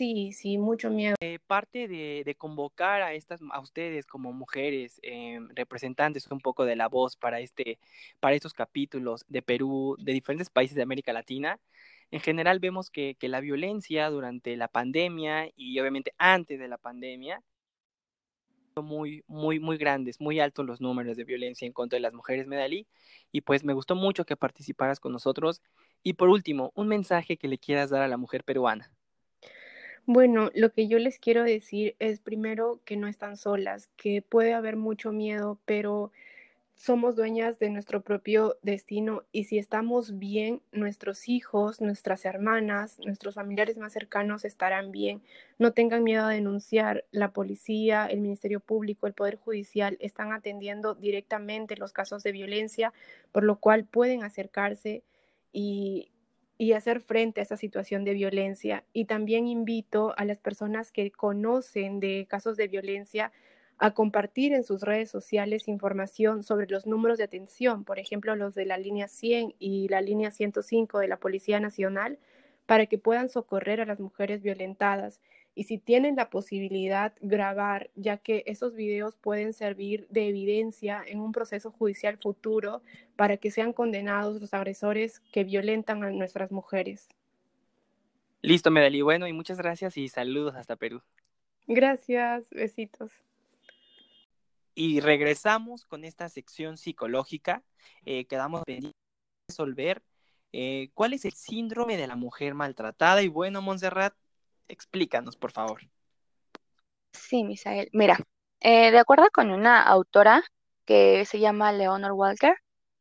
[0.00, 1.14] Sí, sí, mucho miedo.
[1.20, 6.74] Eh, parte de, convocar a estas, a ustedes como mujeres, eh, representantes un poco de
[6.74, 7.78] la voz para este,
[8.18, 11.60] para estos capítulos de Perú, de diferentes países de América Latina.
[12.10, 16.78] En general vemos que, que la violencia durante la pandemia y obviamente antes de la
[16.78, 17.42] pandemia
[18.76, 22.46] muy, muy, muy grandes, muy altos los números de violencia en contra de las mujeres
[22.46, 22.86] Medalí.
[23.32, 25.60] Y pues me gustó mucho que participaras con nosotros.
[26.02, 28.90] Y por último, un mensaje que le quieras dar a la mujer peruana.
[30.12, 34.54] Bueno, lo que yo les quiero decir es primero que no están solas, que puede
[34.54, 36.10] haber mucho miedo, pero
[36.74, 43.36] somos dueñas de nuestro propio destino y si estamos bien, nuestros hijos, nuestras hermanas, nuestros
[43.36, 45.22] familiares más cercanos estarán bien.
[45.60, 47.04] No tengan miedo a denunciar.
[47.12, 52.92] La policía, el Ministerio Público, el Poder Judicial están atendiendo directamente los casos de violencia,
[53.30, 55.04] por lo cual pueden acercarse
[55.52, 56.10] y
[56.60, 58.84] y hacer frente a esa situación de violencia.
[58.92, 63.32] Y también invito a las personas que conocen de casos de violencia
[63.78, 68.54] a compartir en sus redes sociales información sobre los números de atención, por ejemplo, los
[68.54, 72.18] de la línea 100 y la línea 105 de la Policía Nacional,
[72.66, 75.18] para que puedan socorrer a las mujeres violentadas
[75.60, 81.20] y si tienen la posibilidad grabar, ya que esos videos pueden servir de evidencia en
[81.20, 82.80] un proceso judicial futuro
[83.14, 87.10] para que sean condenados los agresores que violentan a nuestras mujeres.
[88.40, 89.02] Listo, Medali.
[89.02, 91.02] Bueno, y muchas gracias y saludos hasta Perú.
[91.66, 93.12] Gracias, besitos.
[94.74, 97.62] Y regresamos con esta sección psicológica.
[98.06, 100.02] Eh, quedamos pendientes de resolver
[100.54, 103.20] eh, cuál es el síndrome de la mujer maltratada.
[103.20, 104.14] Y bueno, Montserrat,
[104.70, 105.80] Explícanos, por favor.
[107.12, 107.88] Sí, Misael.
[107.92, 108.18] Mira,
[108.60, 110.44] eh, de acuerdo con una autora
[110.84, 112.54] que se llama Leonor Walker,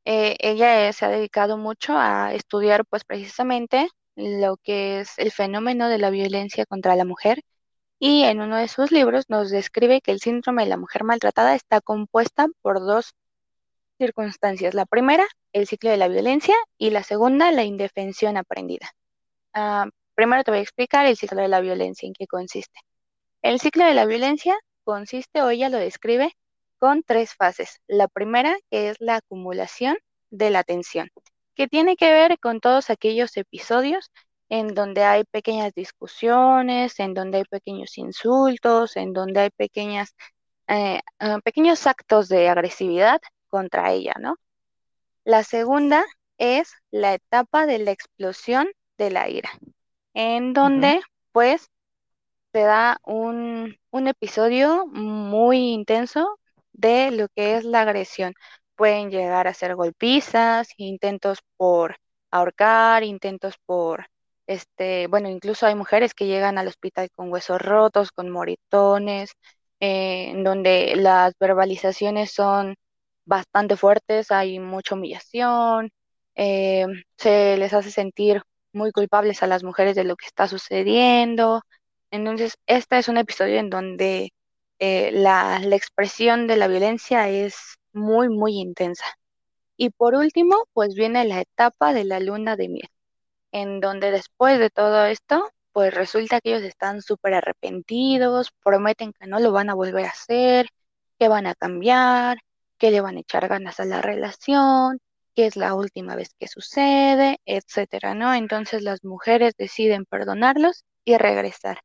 [0.05, 5.89] eh, ella se ha dedicado mucho a estudiar pues precisamente lo que es el fenómeno
[5.89, 7.43] de la violencia contra la mujer
[7.99, 11.55] y en uno de sus libros nos describe que el síndrome de la mujer maltratada
[11.55, 13.13] está compuesta por dos
[13.99, 14.73] circunstancias.
[14.73, 18.91] La primera, el ciclo de la violencia y la segunda, la indefensión aprendida.
[19.53, 19.87] Ah,
[20.19, 22.77] Primero te voy a explicar el ciclo de la violencia, en qué consiste.
[23.41, 24.53] El ciclo de la violencia
[24.83, 26.33] consiste, o ella lo describe,
[26.77, 27.79] con tres fases.
[27.87, 29.97] La primera, que es la acumulación
[30.29, 31.09] de la tensión,
[31.55, 34.11] que tiene que ver con todos aquellos episodios
[34.49, 40.15] en donde hay pequeñas discusiones, en donde hay pequeños insultos, en donde hay pequeñas,
[40.67, 44.35] eh, ah, pequeños actos de agresividad contra ella, ¿no?
[45.23, 46.03] La segunda
[46.37, 48.67] es la etapa de la explosión
[48.97, 49.49] de la ira
[50.13, 51.01] en donde
[51.31, 51.69] pues
[52.53, 56.39] se da un, un episodio muy intenso
[56.73, 58.33] de lo que es la agresión.
[58.75, 61.97] Pueden llegar a ser golpizas, intentos por
[62.31, 64.07] ahorcar, intentos por,
[64.47, 69.31] este, bueno, incluso hay mujeres que llegan al hospital con huesos rotos, con moritones,
[69.79, 72.75] eh, en donde las verbalizaciones son
[73.25, 75.91] bastante fuertes, hay mucha humillación,
[76.35, 76.85] eh,
[77.17, 78.41] se les hace sentir
[78.73, 81.61] muy culpables a las mujeres de lo que está sucediendo.
[82.11, 84.33] Entonces, este es un episodio en donde
[84.79, 89.05] eh, la, expresión de la violencia es muy, muy intensa.
[89.77, 92.89] Y por último, pues viene la etapa de la luna de miel,
[93.51, 99.27] en donde después de todo esto, pues resulta que ellos están súper arrepentidos, prometen que
[99.27, 100.69] no lo van a volver a hacer,
[101.19, 102.39] que van a cambiar,
[102.77, 104.99] que le van a echar ganas a la relación,
[105.35, 108.33] que es la última vez que sucede, etcétera, ¿no?
[108.33, 111.79] Entonces las mujeres deciden perdonarlos y regresar.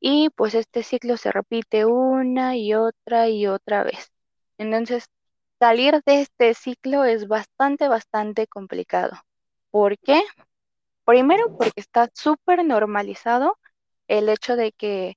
[0.00, 4.10] Y pues este ciclo se repite una y otra y otra vez.
[4.58, 5.06] Entonces,
[5.60, 9.12] salir de este ciclo es bastante, bastante complicado.
[9.70, 10.22] ¿Por qué?
[11.04, 13.58] Primero, porque está súper normalizado
[14.08, 15.16] el hecho de que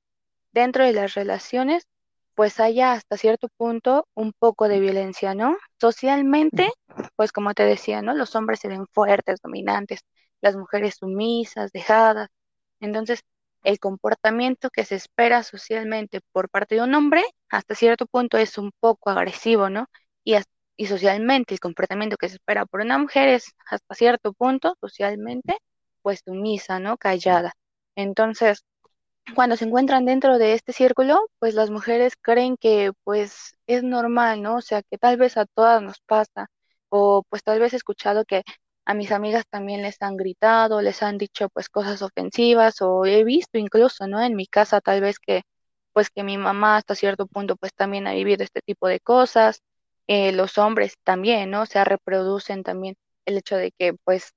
[0.51, 1.88] dentro de las relaciones
[2.36, 5.57] pues haya hasta cierto punto un poco de violencia, ¿no?
[5.79, 6.71] Socialmente,
[7.15, 8.13] pues como te decía, ¿no?
[8.13, 10.01] Los hombres se ven fuertes, dominantes,
[10.41, 12.29] las mujeres sumisas, dejadas.
[12.79, 13.21] Entonces,
[13.63, 18.57] el comportamiento que se espera socialmente por parte de un hombre, hasta cierto punto es
[18.57, 19.88] un poco agresivo, ¿no?
[20.23, 20.36] Y,
[20.77, 25.57] y socialmente el comportamiento que se espera por una mujer es hasta cierto punto, socialmente,
[26.01, 26.97] pues sumisa, ¿no?
[26.97, 27.53] Callada.
[27.95, 28.63] Entonces,
[29.34, 34.41] cuando se encuentran dentro de este círculo, pues las mujeres creen que pues es normal,
[34.41, 34.57] ¿no?
[34.57, 36.47] O sea, que tal vez a todas nos pasa,
[36.89, 38.43] o pues tal vez he escuchado que
[38.86, 43.23] a mis amigas también les han gritado, les han dicho pues cosas ofensivas, o he
[43.23, 44.21] visto incluso, ¿no?
[44.21, 45.41] En mi casa tal vez que
[45.93, 49.61] pues que mi mamá hasta cierto punto pues también ha vivido este tipo de cosas,
[50.07, 51.63] eh, los hombres también, ¿no?
[51.63, 52.95] O sea, reproducen también
[53.26, 54.34] el hecho de que pues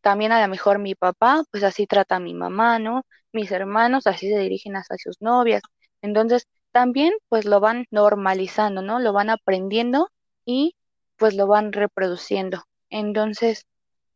[0.00, 3.04] también a lo mejor mi papá, pues así trata a mi mamá, ¿no?
[3.32, 5.62] Mis hermanos así se dirigen hacia sus novias.
[6.02, 9.00] Entonces, también pues lo van normalizando, ¿no?
[9.00, 10.10] Lo van aprendiendo
[10.44, 10.76] y
[11.16, 12.64] pues lo van reproduciendo.
[12.90, 13.66] Entonces,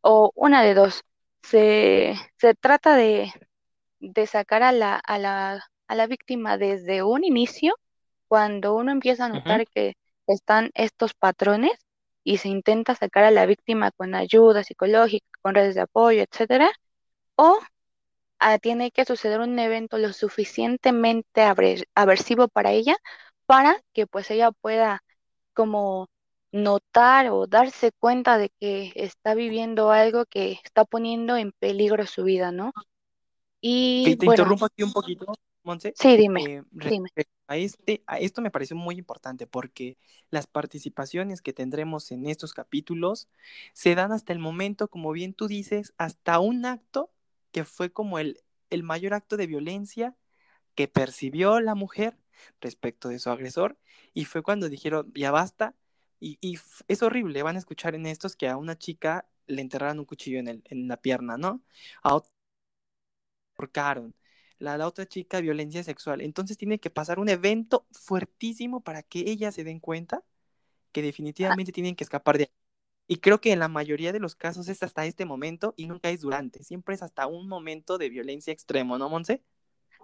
[0.01, 1.03] o una de dos,
[1.43, 3.33] se, se trata de,
[4.01, 7.75] de sacar a la, a, la, a la víctima desde un inicio,
[8.29, 11.73] cuando uno empieza a notar que están estos patrones
[12.25, 16.71] y se intenta sacar a la víctima con ayuda psicológica, con redes de apoyo, etcétera,
[17.37, 17.59] o
[18.39, 21.43] ah, tiene que suceder un evento lo suficientemente
[21.95, 22.97] aversivo para ella
[23.47, 25.05] para que pues ella pueda
[25.53, 26.09] como
[26.53, 32.25] notar o darse cuenta de que está viviendo algo que está poniendo en peligro su
[32.25, 32.73] vida, ¿no?
[33.61, 35.35] Y te interrumpo aquí un poquito,
[35.65, 35.95] Monse.
[35.97, 37.09] Sí, dime, eh, dime.
[37.47, 39.99] A, este, a esto me parece muy importante porque
[40.31, 43.29] las participaciones que tendremos en estos capítulos
[43.73, 47.11] se dan hasta el momento, como bien tú dices, hasta un acto
[47.53, 48.41] que fue como el,
[48.71, 50.15] el mayor acto de violencia
[50.75, 52.17] que percibió la mujer
[52.61, 53.79] respecto de su agresor
[54.13, 55.75] y fue cuando dijeron, ya basta,
[56.21, 56.59] y, y
[56.89, 60.39] es horrible, van a escuchar en estos que a una chica le enterraron un cuchillo
[60.39, 61.63] en, el, en la pierna, ¿no?
[62.03, 62.31] A otra
[64.59, 66.21] la, la otra chica violencia sexual.
[66.21, 70.25] Entonces tiene que pasar un evento fuertísimo para que ellas se den cuenta
[70.93, 72.51] que definitivamente tienen que escapar de ahí.
[73.09, 76.11] Y creo que en la mayoría de los casos es hasta este momento y nunca
[76.11, 79.43] es durante, siempre es hasta un momento de violencia extremo, ¿no, Monse?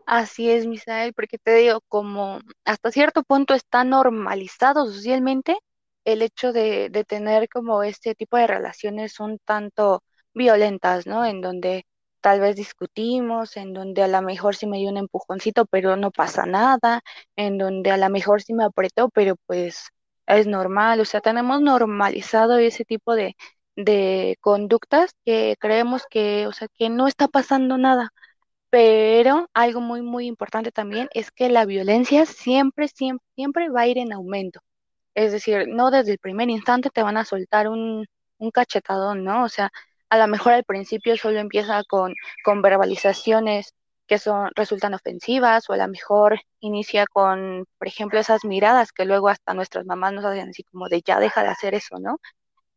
[0.07, 5.57] Así es, Misael, porque te digo, como hasta cierto punto está normalizado socialmente
[6.05, 10.03] el hecho de, de tener como este tipo de relaciones un tanto
[10.35, 11.25] violentas, ¿no?
[11.25, 11.87] En donde
[12.21, 16.11] tal vez discutimos, en donde a lo mejor sí me dio un empujoncito, pero no
[16.11, 17.01] pasa nada,
[17.37, 19.89] en donde a lo mejor sí me apretó, pero pues
[20.27, 23.37] es normal, o sea, tenemos normalizado ese tipo de,
[23.77, 28.11] de conductas que creemos que, o sea, que no está pasando nada.
[28.71, 33.87] Pero algo muy, muy importante también es que la violencia siempre, siempre, siempre va a
[33.89, 34.61] ir en aumento.
[35.15, 38.07] Es decir, no desde el primer instante te van a soltar un,
[38.39, 39.45] un cachetadón, ¿no?
[39.45, 39.71] O sea,
[40.11, 43.75] a lo mejor al principio solo empieza con, con verbalizaciones
[44.07, 49.05] que son, resultan ofensivas o a lo mejor inicia con, por ejemplo, esas miradas que
[49.05, 52.19] luego hasta nuestras mamás nos hacen así como de ya deja de hacer eso, ¿no?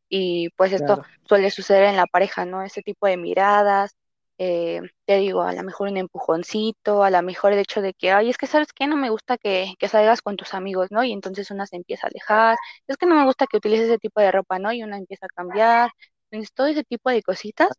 [0.09, 2.63] Y pues esto suele suceder en la pareja, ¿no?
[2.63, 3.95] Ese tipo de miradas,
[4.37, 8.11] eh, te digo, a lo mejor un empujoncito, a lo mejor el hecho de que,
[8.11, 11.03] ay, es que sabes que no me gusta que, que salgas con tus amigos, ¿no?
[11.03, 12.57] Y entonces una se empieza a alejar,
[12.87, 14.71] es que no me gusta que utilices ese tipo de ropa, ¿no?
[14.73, 15.91] Y una empieza a cambiar,
[16.53, 17.69] todo ese tipo de cositas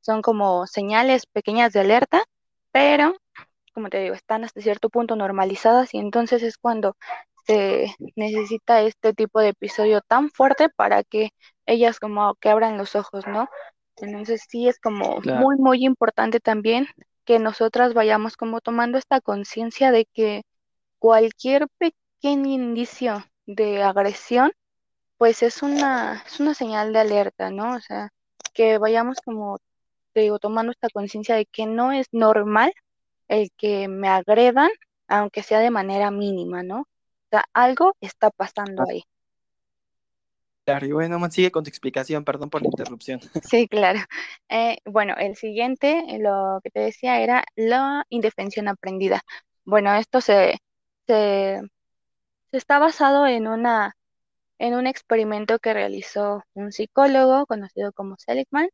[0.00, 2.24] son como señales pequeñas de alerta,
[2.72, 3.14] pero,
[3.72, 6.96] como te digo, están hasta cierto punto normalizadas y entonces es cuando
[7.46, 11.30] se necesita este tipo de episodio tan fuerte para que
[11.66, 13.48] ellas como que abran los ojos, ¿no?
[13.96, 16.86] Entonces sí es como muy, muy importante también
[17.24, 20.42] que nosotras vayamos como tomando esta conciencia de que
[20.98, 24.52] cualquier pequeño indicio de agresión
[25.24, 27.76] pues es una, es una señal de alerta, ¿no?
[27.76, 28.10] O sea,
[28.52, 29.58] que vayamos como,
[30.12, 32.74] te digo, tomando esta conciencia de que no es normal
[33.28, 34.68] el que me agredan,
[35.08, 36.80] aunque sea de manera mínima, ¿no?
[36.80, 39.02] O sea, algo está pasando ahí.
[40.66, 43.18] Claro, y bueno, sigue con tu explicación, perdón por la interrupción.
[43.50, 44.00] Sí, claro.
[44.50, 49.22] Eh, bueno, el siguiente, eh, lo que te decía era la indefensión aprendida.
[49.64, 50.58] Bueno, esto se,
[51.06, 51.62] se,
[52.50, 53.96] se está basado en una,
[54.58, 58.68] en un experimento que realizó un psicólogo conocido como Seligman,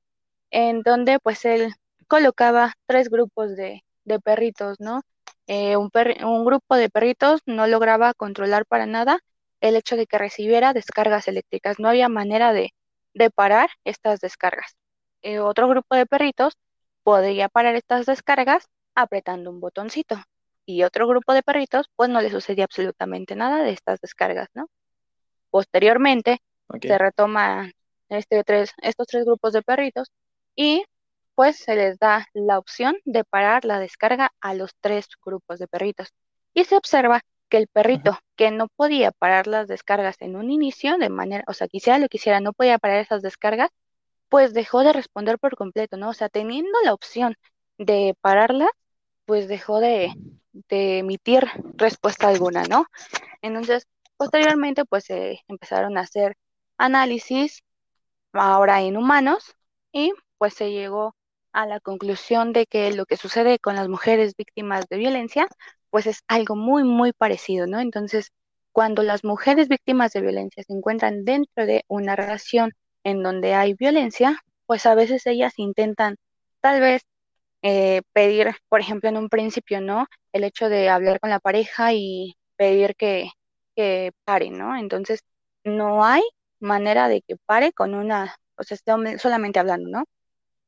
[0.50, 1.74] en donde pues él
[2.08, 3.82] colocaba tres grupos de,
[4.24, 5.02] perritos, ¿no?
[5.46, 5.90] Eh, un,
[6.44, 9.20] grupo de perritos no lograba controlar para nada
[9.60, 11.78] el hecho de que recibiera descargas eléctricas.
[11.78, 12.72] No había manera de,
[13.14, 14.76] de parar estas descargas.
[15.22, 16.54] Eh, otro grupo de perritos
[17.02, 20.16] podía parar estas descargas apretando un botoncito.
[20.66, 24.68] Y otro grupo de perritos, pues no le sucedía absolutamente nada de estas descargas, ¿no?
[25.50, 26.40] Posteriormente,
[26.80, 27.72] se retoman
[28.08, 30.10] este tres, estos tres grupos de perritos
[30.56, 30.84] y
[31.34, 35.68] pues se les da la opción de parar la descarga a los tres grupos de
[35.68, 36.12] perritos.
[36.54, 40.98] Y se observa que el perrito que no podía parar las descargas en un inicio,
[40.98, 43.70] de manera, o sea, quisiera lo quisiera, no podía parar esas descargas,
[44.28, 46.10] pues dejó de responder por completo, ¿no?
[46.10, 47.36] O sea, teniendo la opción
[47.78, 48.70] de pararlas,
[49.24, 50.12] pues dejó de,
[50.52, 52.86] de emitir respuesta alguna, ¿no?
[53.42, 53.86] Entonces,
[54.20, 56.36] posteriormente, pues se empezaron a hacer
[56.76, 57.62] análisis
[58.34, 59.56] ahora en humanos
[59.92, 61.14] y pues se llegó
[61.52, 65.48] a la conclusión de que lo que sucede con las mujeres víctimas de violencia
[65.88, 67.80] pues es algo muy, muy parecido, ¿no?
[67.80, 68.30] Entonces,
[68.72, 72.72] cuando las mujeres víctimas de violencia se encuentran dentro de una relación
[73.04, 76.16] en donde hay violencia, pues a veces ellas intentan
[76.60, 77.02] tal vez
[77.62, 80.08] eh, pedir, por ejemplo, en un principio, ¿no?
[80.34, 83.30] El hecho de hablar con la pareja y pedir que,
[83.76, 84.76] que pare, ¿no?
[84.76, 85.20] Entonces,
[85.64, 86.22] no hay
[86.60, 88.78] manera de que pare con una, o sea,
[89.18, 90.04] solamente hablando, ¿no?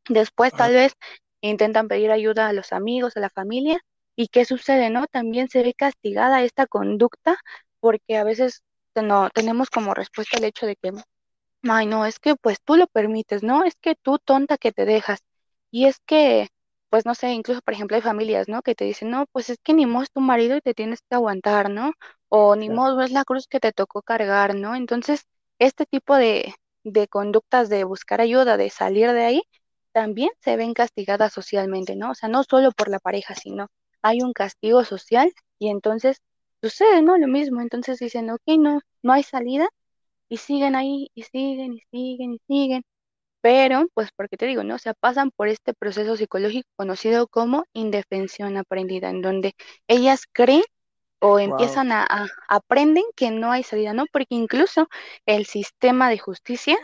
[0.08, 0.94] Después, tal vez
[1.40, 3.80] intentan pedir ayuda a los amigos, a la familia,
[4.16, 5.06] ¿Y qué sucede, no?
[5.06, 7.38] También se ve castigada esta conducta
[7.80, 8.62] porque a veces
[8.94, 10.92] no tenemos como respuesta el hecho de que,
[11.70, 13.64] ay, no, es que pues tú lo permites, ¿no?
[13.64, 15.20] Es que tú tonta que te dejas.
[15.70, 16.48] Y es que,
[16.90, 18.62] pues no sé, incluso por ejemplo hay familias, ¿no?
[18.62, 21.00] Que te dicen, no, pues es que ni modo es tu marido y te tienes
[21.08, 21.92] que aguantar, ¿no?
[22.38, 24.74] O ni modo es la cruz que te tocó cargar, ¿no?
[24.74, 25.26] Entonces,
[25.58, 26.54] este tipo de,
[26.84, 29.42] de conductas de buscar ayuda, de salir de ahí,
[29.92, 32.10] también se ven castigadas socialmente, ¿no?
[32.12, 33.68] O sea, no solo por la pareja, sino
[34.02, 36.18] hay un castigo social y entonces
[36.62, 37.18] sucede, ¿no?
[37.18, 39.68] Lo mismo, entonces dicen, ok, no, no hay salida
[40.28, 42.82] y siguen ahí y siguen y siguen y siguen,
[43.40, 44.76] pero pues porque te digo, ¿no?
[44.76, 49.54] O sea, pasan por este proceso psicológico conocido como indefensión aprendida, en donde
[49.88, 50.62] ellas creen
[51.22, 54.06] o empiezan a, a, aprenden que no hay salida, ¿no?
[54.12, 54.88] Porque incluso
[55.26, 56.76] el sistema de justicia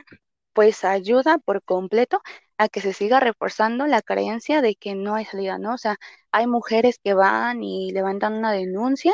[0.53, 2.21] pues ayuda por completo
[2.59, 5.75] a que se siga reforzando la creencia de que no hay salida, ¿no?
[5.75, 5.97] O sea,
[6.33, 9.13] hay mujeres que van y levantan una denuncia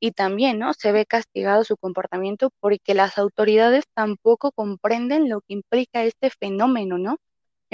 [0.00, 0.72] y también, ¿no?
[0.74, 6.98] Se ve castigado su comportamiento porque las autoridades tampoco comprenden lo que implica este fenómeno,
[6.98, 7.16] ¿no?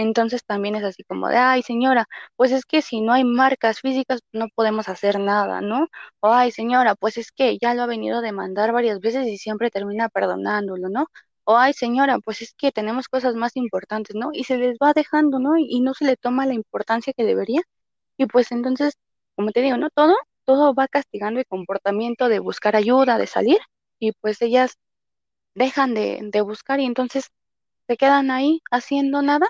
[0.00, 3.80] Entonces también es así como de, ay señora, pues es que si no hay marcas
[3.80, 5.88] físicas no podemos hacer nada, ¿no?
[6.20, 9.36] O ay señora, pues es que ya lo ha venido a demandar varias veces y
[9.38, 11.06] siempre termina perdonándolo, ¿no?
[11.44, 14.30] o ay señora, pues es que tenemos cosas más importantes, ¿no?
[14.32, 15.56] Y se les va dejando, ¿no?
[15.58, 17.62] Y, no se le toma la importancia que debería.
[18.16, 18.94] Y pues entonces,
[19.36, 19.90] como te digo, ¿no?
[19.90, 23.58] Todo, todo va castigando el comportamiento de buscar ayuda, de salir,
[23.98, 24.78] y pues ellas
[25.54, 27.30] dejan de, de buscar y entonces
[27.88, 29.48] se quedan ahí haciendo nada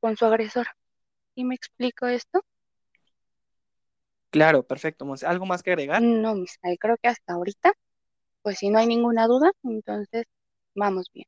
[0.00, 0.66] con su agresor.
[1.34, 2.42] ¿Y me explico esto?
[4.30, 5.06] Claro, perfecto.
[5.26, 6.02] ¿Algo más que agregar?
[6.02, 7.72] No, Misael, creo que hasta ahorita,
[8.42, 10.24] pues si no hay ninguna duda, entonces
[10.74, 11.26] vamos bien.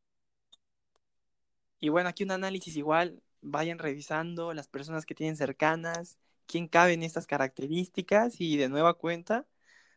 [1.80, 6.92] Y bueno, aquí un análisis igual, vayan revisando las personas que tienen cercanas, quién cabe
[6.92, 9.46] en estas características y de nueva cuenta,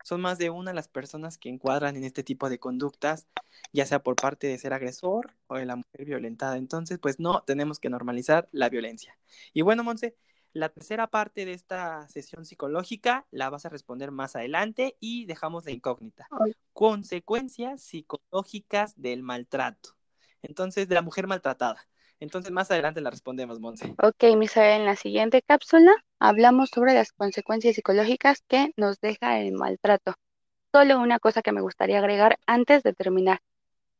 [0.04, 3.28] son más de una las personas que encuadran en este tipo de conductas,
[3.72, 6.58] ya sea por parte de ser agresor o de la mujer violentada.
[6.58, 9.18] Entonces, pues no, tenemos que normalizar la violencia.
[9.54, 10.16] Y bueno, Monse,
[10.52, 15.66] la tercera parte de esta sesión psicológica la vas a responder más adelante y dejamos
[15.66, 16.28] la incógnita.
[16.74, 19.96] Consecuencias psicológicas del maltrato.
[20.44, 21.88] Entonces, de la mujer maltratada.
[22.24, 23.94] Entonces, más adelante la respondemos, Monse.
[24.02, 29.52] Ok, Misa, en la siguiente cápsula hablamos sobre las consecuencias psicológicas que nos deja el
[29.52, 30.14] maltrato.
[30.72, 33.42] Solo una cosa que me gustaría agregar antes de terminar.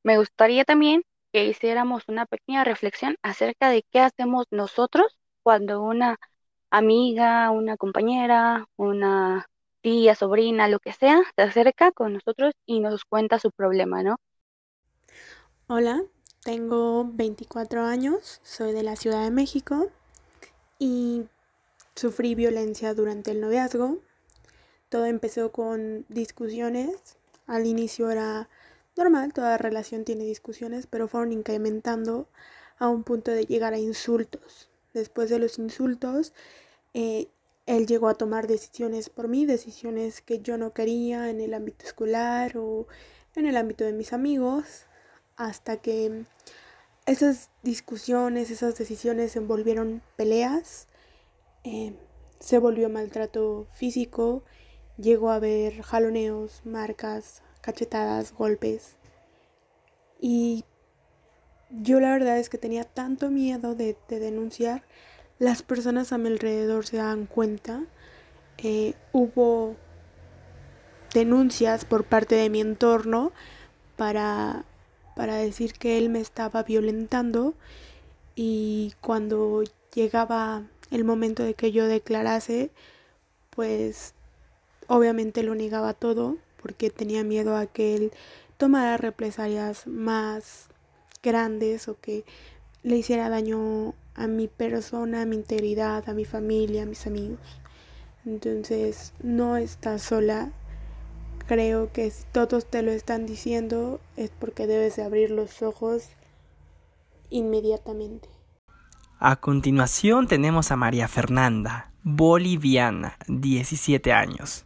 [0.04, 1.04] Me gustaría también
[1.34, 6.16] que hiciéramos una pequeña reflexión acerca de qué hacemos nosotros cuando una
[6.70, 9.48] amiga, una compañera, una
[9.82, 14.16] tía, sobrina, lo que sea, se acerca con nosotros y nos cuenta su problema, ¿no?
[15.68, 16.04] Hola,
[16.44, 19.90] tengo 24 años, soy de la Ciudad de México
[20.78, 21.24] y
[21.96, 24.00] sufrí violencia durante el noviazgo.
[24.90, 27.18] Todo empezó con discusiones.
[27.48, 28.50] Al inicio era
[28.98, 32.28] normal, toda relación tiene discusiones, pero fueron incrementando
[32.78, 34.70] a un punto de llegar a insultos.
[34.94, 36.34] Después de los insultos,
[36.94, 37.30] eh,
[37.66, 41.86] él llegó a tomar decisiones por mí, decisiones que yo no quería en el ámbito
[41.86, 42.88] escolar o
[43.36, 44.86] en el ámbito de mis amigos,
[45.36, 46.26] hasta que
[47.06, 50.88] esas discusiones, esas decisiones se volvieron peleas,
[51.64, 51.94] eh,
[52.40, 54.44] se volvió maltrato físico,
[54.98, 58.98] llegó a haber jaloneos, marcas, cachetadas, golpes.
[60.20, 60.66] Y
[61.70, 64.84] yo la verdad es que tenía tanto miedo de, denunciar,
[65.40, 67.84] las personas a mi alrededor se dan cuenta.
[68.60, 69.76] Eh, hubo
[71.14, 73.32] denuncias por parte de mi entorno
[73.98, 74.66] para,
[75.16, 77.54] para decir que él me estaba violentando
[78.36, 82.72] y cuando llegaba el momento de que yo declarase,
[83.50, 84.14] pues
[84.88, 88.12] obviamente lo negaba todo porque tenía miedo a que él
[88.58, 90.68] tomara represalias más
[91.22, 92.26] grandes o que
[92.84, 97.40] le hiciera daño a mi persona, a mi integridad, a mi familia, a mis amigos.
[98.26, 100.52] Entonces, no estás sola.
[101.48, 106.10] Creo que si todos te lo están diciendo es porque debes de abrir los ojos
[107.30, 108.30] inmediatamente.
[109.20, 114.66] A continuación tenemos a María Fernanda, boliviana, 17 años.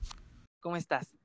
[0.60, 1.18] ¿Cómo estás?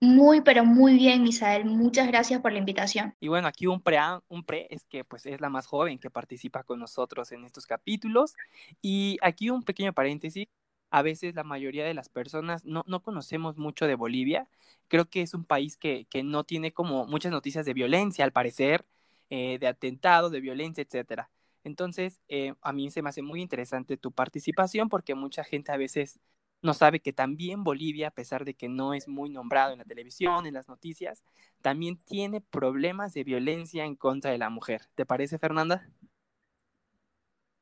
[0.00, 1.64] Muy, pero muy bien, Misael.
[1.64, 3.14] Muchas gracias por la invitación.
[3.18, 3.98] Y bueno, aquí un pre,
[4.28, 7.66] un pre es que pues es la más joven que participa con nosotros en estos
[7.66, 8.34] capítulos.
[8.82, 10.48] Y aquí un pequeño paréntesis.
[10.96, 14.48] A veces la mayoría de las personas no, no conocemos mucho de Bolivia.
[14.88, 18.32] Creo que es un país que, que no tiene como muchas noticias de violencia, al
[18.32, 18.86] parecer,
[19.28, 21.28] eh, de atentados, de violencia, etcétera.
[21.64, 25.76] Entonces, eh, a mí se me hace muy interesante tu participación porque mucha gente a
[25.76, 26.18] veces
[26.62, 29.84] no sabe que también Bolivia, a pesar de que no es muy nombrado en la
[29.84, 31.24] televisión, en las noticias,
[31.60, 34.88] también tiene problemas de violencia en contra de la mujer.
[34.94, 35.90] ¿Te parece, Fernanda?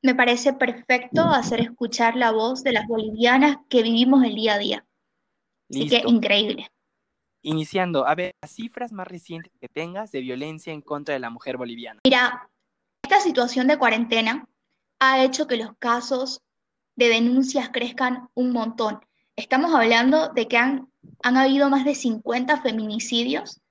[0.01, 4.57] Me parece perfecto hacer escuchar la voz de las bolivianas que vivimos el día a
[4.57, 4.85] día.
[5.69, 6.69] Así que increíble.
[7.41, 11.29] Iniciando, a ver, las cifras más recientes que tengas de violencia en contra de la
[11.29, 12.01] mujer boliviana.
[12.05, 12.49] Mira,
[13.03, 14.47] esta situación de cuarentena
[14.99, 16.41] ha hecho que los casos
[16.95, 18.99] de denuncias crezcan un montón.
[19.35, 20.91] Estamos hablando de que han,
[21.23, 23.61] han habido más de 50 feminicidios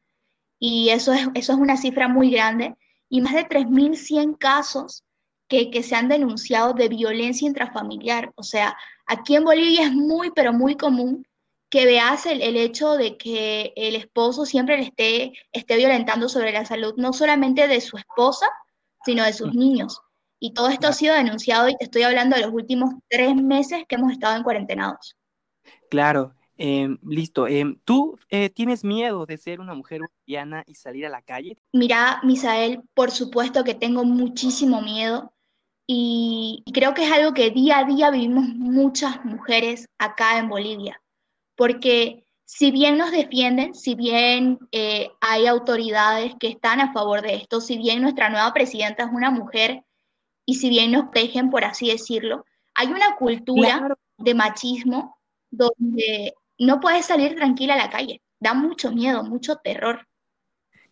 [0.58, 2.76] y eso es, eso es una cifra muy grande
[3.08, 5.04] y más de 3.100 casos
[5.48, 8.32] que, que se han denunciado de violencia intrafamiliar.
[8.36, 8.76] O sea,
[9.06, 11.26] aquí en Bolivia es muy, pero muy común
[11.70, 16.52] que veas el, el, hecho de que el esposo siempre le esté, esté violentando sobre
[16.52, 18.46] la salud, no solamente de su esposa,
[19.04, 20.00] sino de sus niños.
[20.38, 23.84] Y todo esto ha sido denunciado y te estoy hablando de los últimos tres meses
[23.88, 25.16] que hemos estado en cuarentenados.
[25.90, 27.46] Claro, em, listo.
[27.46, 31.58] Em, ¿Tú eh, tienes miedo de ser una mujer boliviana y salir a la calle?
[31.72, 35.33] Mira, Misael, por supuesto que tengo muchísimo miedo
[35.86, 41.02] y creo que es algo que día a día vivimos muchas mujeres acá en Bolivia,
[41.56, 47.34] porque si bien nos defienden, si bien eh, hay autoridades que están a favor de
[47.34, 49.84] esto, si bien nuestra nueva presidenta es una mujer
[50.46, 55.18] y si bien nos tejen, por así decirlo, hay una cultura de machismo
[55.50, 58.20] donde no puedes salir tranquila a la calle.
[58.40, 60.06] Da mucho miedo, mucho terror.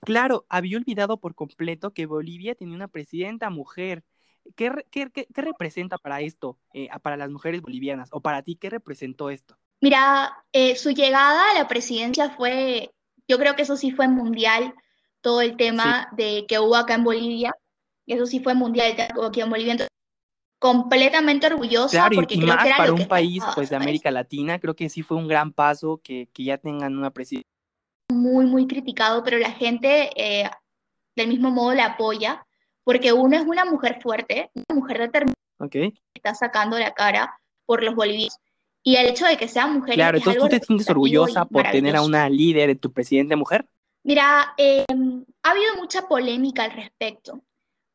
[0.00, 4.02] Claro, había olvidado por completo que Bolivia tenía una presidenta mujer.
[4.56, 8.08] ¿Qué, qué, qué, representa para esto, eh, para las mujeres bolivianas?
[8.12, 9.56] ¿O para ti qué representó esto?
[9.80, 12.92] Mira, eh, su llegada a la presidencia fue,
[13.26, 14.74] yo creo que eso sí fue mundial,
[15.20, 17.52] todo el tema de que hubo acá en Bolivia
[18.06, 18.94] eso sí fue mundial
[19.24, 19.88] aquí en Bolivia.
[20.58, 22.08] completamente orgullosa.
[22.14, 25.28] porque y más para un país pues de América Latina, creo que sí fue un
[25.28, 27.48] gran paso que, que ya tengan una presidencia.
[28.10, 30.50] Muy, muy criticado, pero la gente eh,
[31.16, 32.46] del mismo modo le apoya,
[32.84, 35.92] porque uno es una mujer fuerte, una mujer determinada, okay.
[35.92, 38.38] que está sacando la cara por los bolivianos.
[38.84, 39.94] Y el hecho de que sea mujer.
[39.94, 43.64] Claro, entonces tú te sientes orgullosa por tener a una líder, tu presidente mujer.
[44.02, 44.84] Mira, eh,
[45.42, 47.40] ha habido mucha polémica al respecto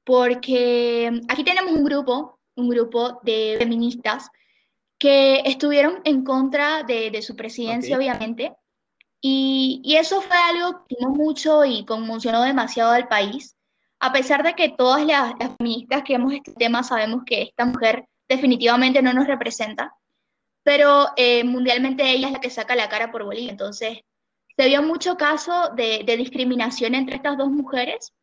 [0.08, 4.30] porque aquí tenemos un grupo, un grupo de feministas
[4.98, 8.56] que estuvieron en contra de, su presidencia, obviamente,
[9.20, 13.57] y, eso fue algo que mucho y conmocionó demasiado al país,
[14.00, 18.06] a pesar de que todas las, feministas que hemos este tema sabemos que esta mujer
[18.30, 19.94] definitivamente no nos representa,
[20.64, 24.00] pero eh, mundialmente ella es la que saca la cara por Bolivia, entonces
[24.56, 28.14] se vio mucho caso de discriminación entre estas dos mujeres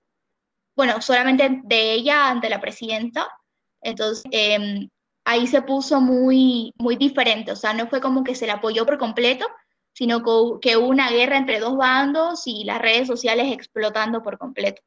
[0.77, 3.29] bueno, solamente de ella ante la presidenta.
[3.81, 4.89] Entonces, em,
[5.25, 8.87] ahí se puso muy, muy diferente, o sea, no fue como que se la apoyó
[8.87, 9.47] por completo,
[9.93, 10.23] sino
[10.61, 14.83] que una guerra entre dos bandos y las redes sociales explotando por completo.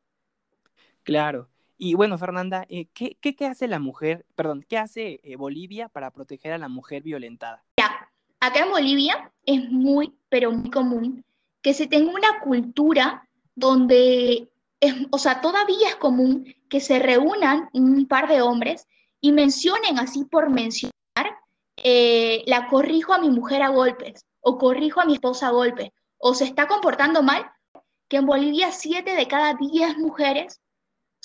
[1.07, 1.47] Claro.
[1.77, 6.11] Y bueno, Fernanda, eh, ¿qué, qué, hace la mujer, perdón, qué hace eh, Bolivia para
[6.11, 7.63] proteger a la mujer violentada?
[7.77, 8.09] Ya,
[8.41, 11.23] acá en Bolivia es muy, pero muy común
[11.61, 13.25] que se tenga una cultura
[13.55, 14.49] donde,
[14.81, 18.85] es, o sea, todavía es común que se reúnan un par de hombres
[19.21, 20.91] y mencionen así por mencionar,
[21.77, 25.89] eh, la corrijo a mi mujer a golpes, o corrijo a mi esposa a golpes,
[26.17, 27.49] o se está comportando mal,
[28.09, 30.59] que en Bolivia siete de cada diez mujeres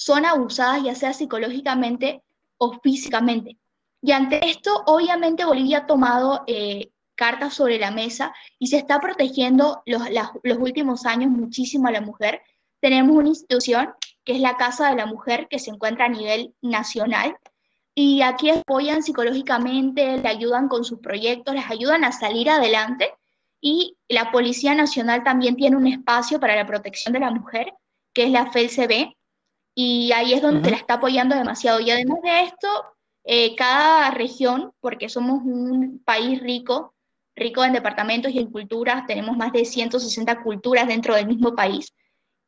[0.04, 2.22] son abusadas ya sea psicológicamente
[2.58, 3.58] o físicamente.
[4.00, 9.00] Y ante esto, obviamente Bolivia ha tomado eh, cartas sobre la mesa y se está
[9.00, 10.02] protegiendo los,
[10.42, 12.42] los últimos años muchísimo a la mujer.
[12.80, 16.52] Tenemos una institución que es la Casa de la Mujer que se encuentra a nivel
[16.62, 17.36] nacional
[17.94, 23.14] y aquí apoyan psicológicamente, le ayudan con sus proyectos, les ayudan a salir adelante
[23.60, 27.72] y la Policía Nacional también tiene un espacio para la protección de la mujer,
[28.12, 29.14] que es la FELCB,
[29.74, 31.80] y ahí es donde la está apoyando demasiado.
[31.80, 32.68] Y además de esto,
[33.24, 36.94] eh, cada región, porque somos un país rico,
[37.34, 41.94] rico en departamentos y en culturas, tenemos más de 160 culturas dentro del mismo país,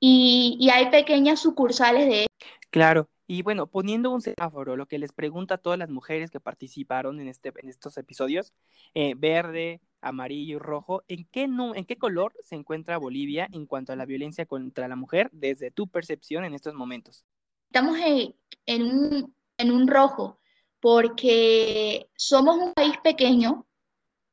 [0.00, 2.26] y, y hay pequeñas sucursales de...
[2.70, 6.38] Claro, y bueno, poniendo un semáforo, lo que les pregunto a todas las mujeres que
[6.38, 8.52] participaron en, este, en estos episodios,
[8.94, 13.66] eh, verde, amarillo y rojo, ¿en qué, no, ¿en qué color se encuentra Bolivia en
[13.66, 17.24] cuanto a la violencia contra la mujer desde tu percepción en estos momentos?
[17.68, 18.36] Estamos en,
[18.66, 20.38] en, un, en un rojo
[20.78, 23.66] porque somos un país pequeño,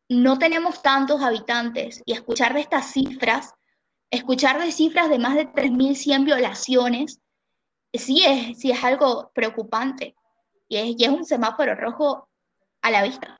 [0.09, 3.55] no tenemos tantos habitantes y escuchar de estas cifras,
[4.11, 7.19] escuchar de cifras de más de 3.100 violaciones,
[7.93, 10.15] sí es, sí es algo preocupante
[10.67, 12.29] y es, y es un semáforo rojo
[12.81, 13.37] a la vista.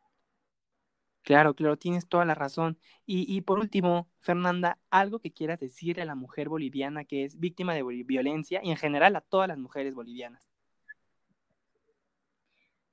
[1.23, 2.80] Claro, claro, tienes toda la razón.
[3.06, 7.40] Y, y por último, Fernanda, algo que quieras decirle a la mujer boliviana que es
[7.40, 10.52] víctima de violencia y en general a todas las mujeres bolivianas.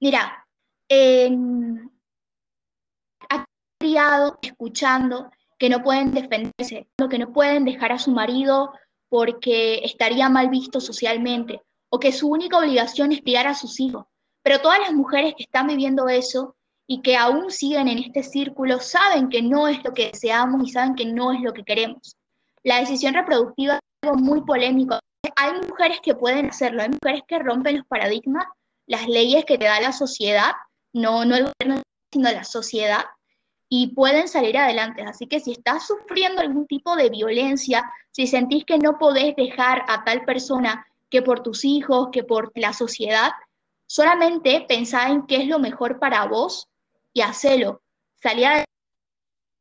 [0.00, 0.46] Mira,
[0.88, 1.30] eh,
[3.30, 3.44] ha
[3.78, 8.72] criado escuchando que no pueden defenderse, que no pueden dejar a su marido
[9.08, 14.06] porque estaría mal visto socialmente, o que su única obligación es criar a sus hijos.
[14.42, 16.56] Pero todas las mujeres que están viviendo eso
[16.86, 20.72] y que aún siguen en este círculo saben que no es lo que deseamos y
[20.72, 22.16] saben que no es lo que queremos.
[22.62, 24.98] La decisión reproductiva es algo muy polémico.
[25.36, 28.46] Hay mujeres que pueden hacerlo, hay mujeres que rompen los paradigmas,
[28.86, 30.52] las leyes que te da la sociedad,
[30.92, 31.82] no, no el gobierno,
[32.12, 33.04] sino la sociedad,
[33.68, 35.02] y pueden salir adelante.
[35.02, 39.84] Así que si estás sufriendo algún tipo de violencia, si sentís que no podés dejar
[39.88, 43.32] a tal persona que por tus hijos, que por la sociedad,
[43.86, 46.68] solamente pensá en qué es lo mejor para vos
[47.12, 47.82] y hacelo.
[48.22, 48.64] Salí a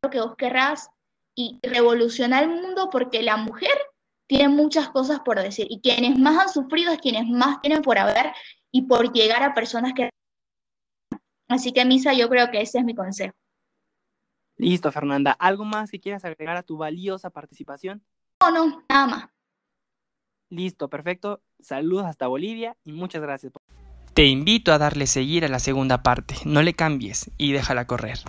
[0.04, 0.90] lo que vos querrás
[1.36, 3.78] y revolucionar el mundo porque la mujer
[4.28, 7.98] tiene muchas cosas por decir y quienes más han sufrido es quienes más tienen por
[7.98, 8.34] haber
[8.72, 10.10] y por llegar a personas que...
[11.48, 13.34] Así que, Misa, yo creo que ese es mi consejo.
[14.58, 15.32] Listo, Fernanda.
[15.32, 18.04] ¿Algo más que quieras agregar a tu valiosa participación?
[18.42, 19.30] No, no, nada más.
[20.50, 21.42] Listo, perfecto.
[21.60, 23.54] Saludos hasta Bolivia y muchas gracias.
[24.14, 26.36] Te invito a darle seguir a la segunda parte.
[26.46, 28.20] No le cambies y déjala correr.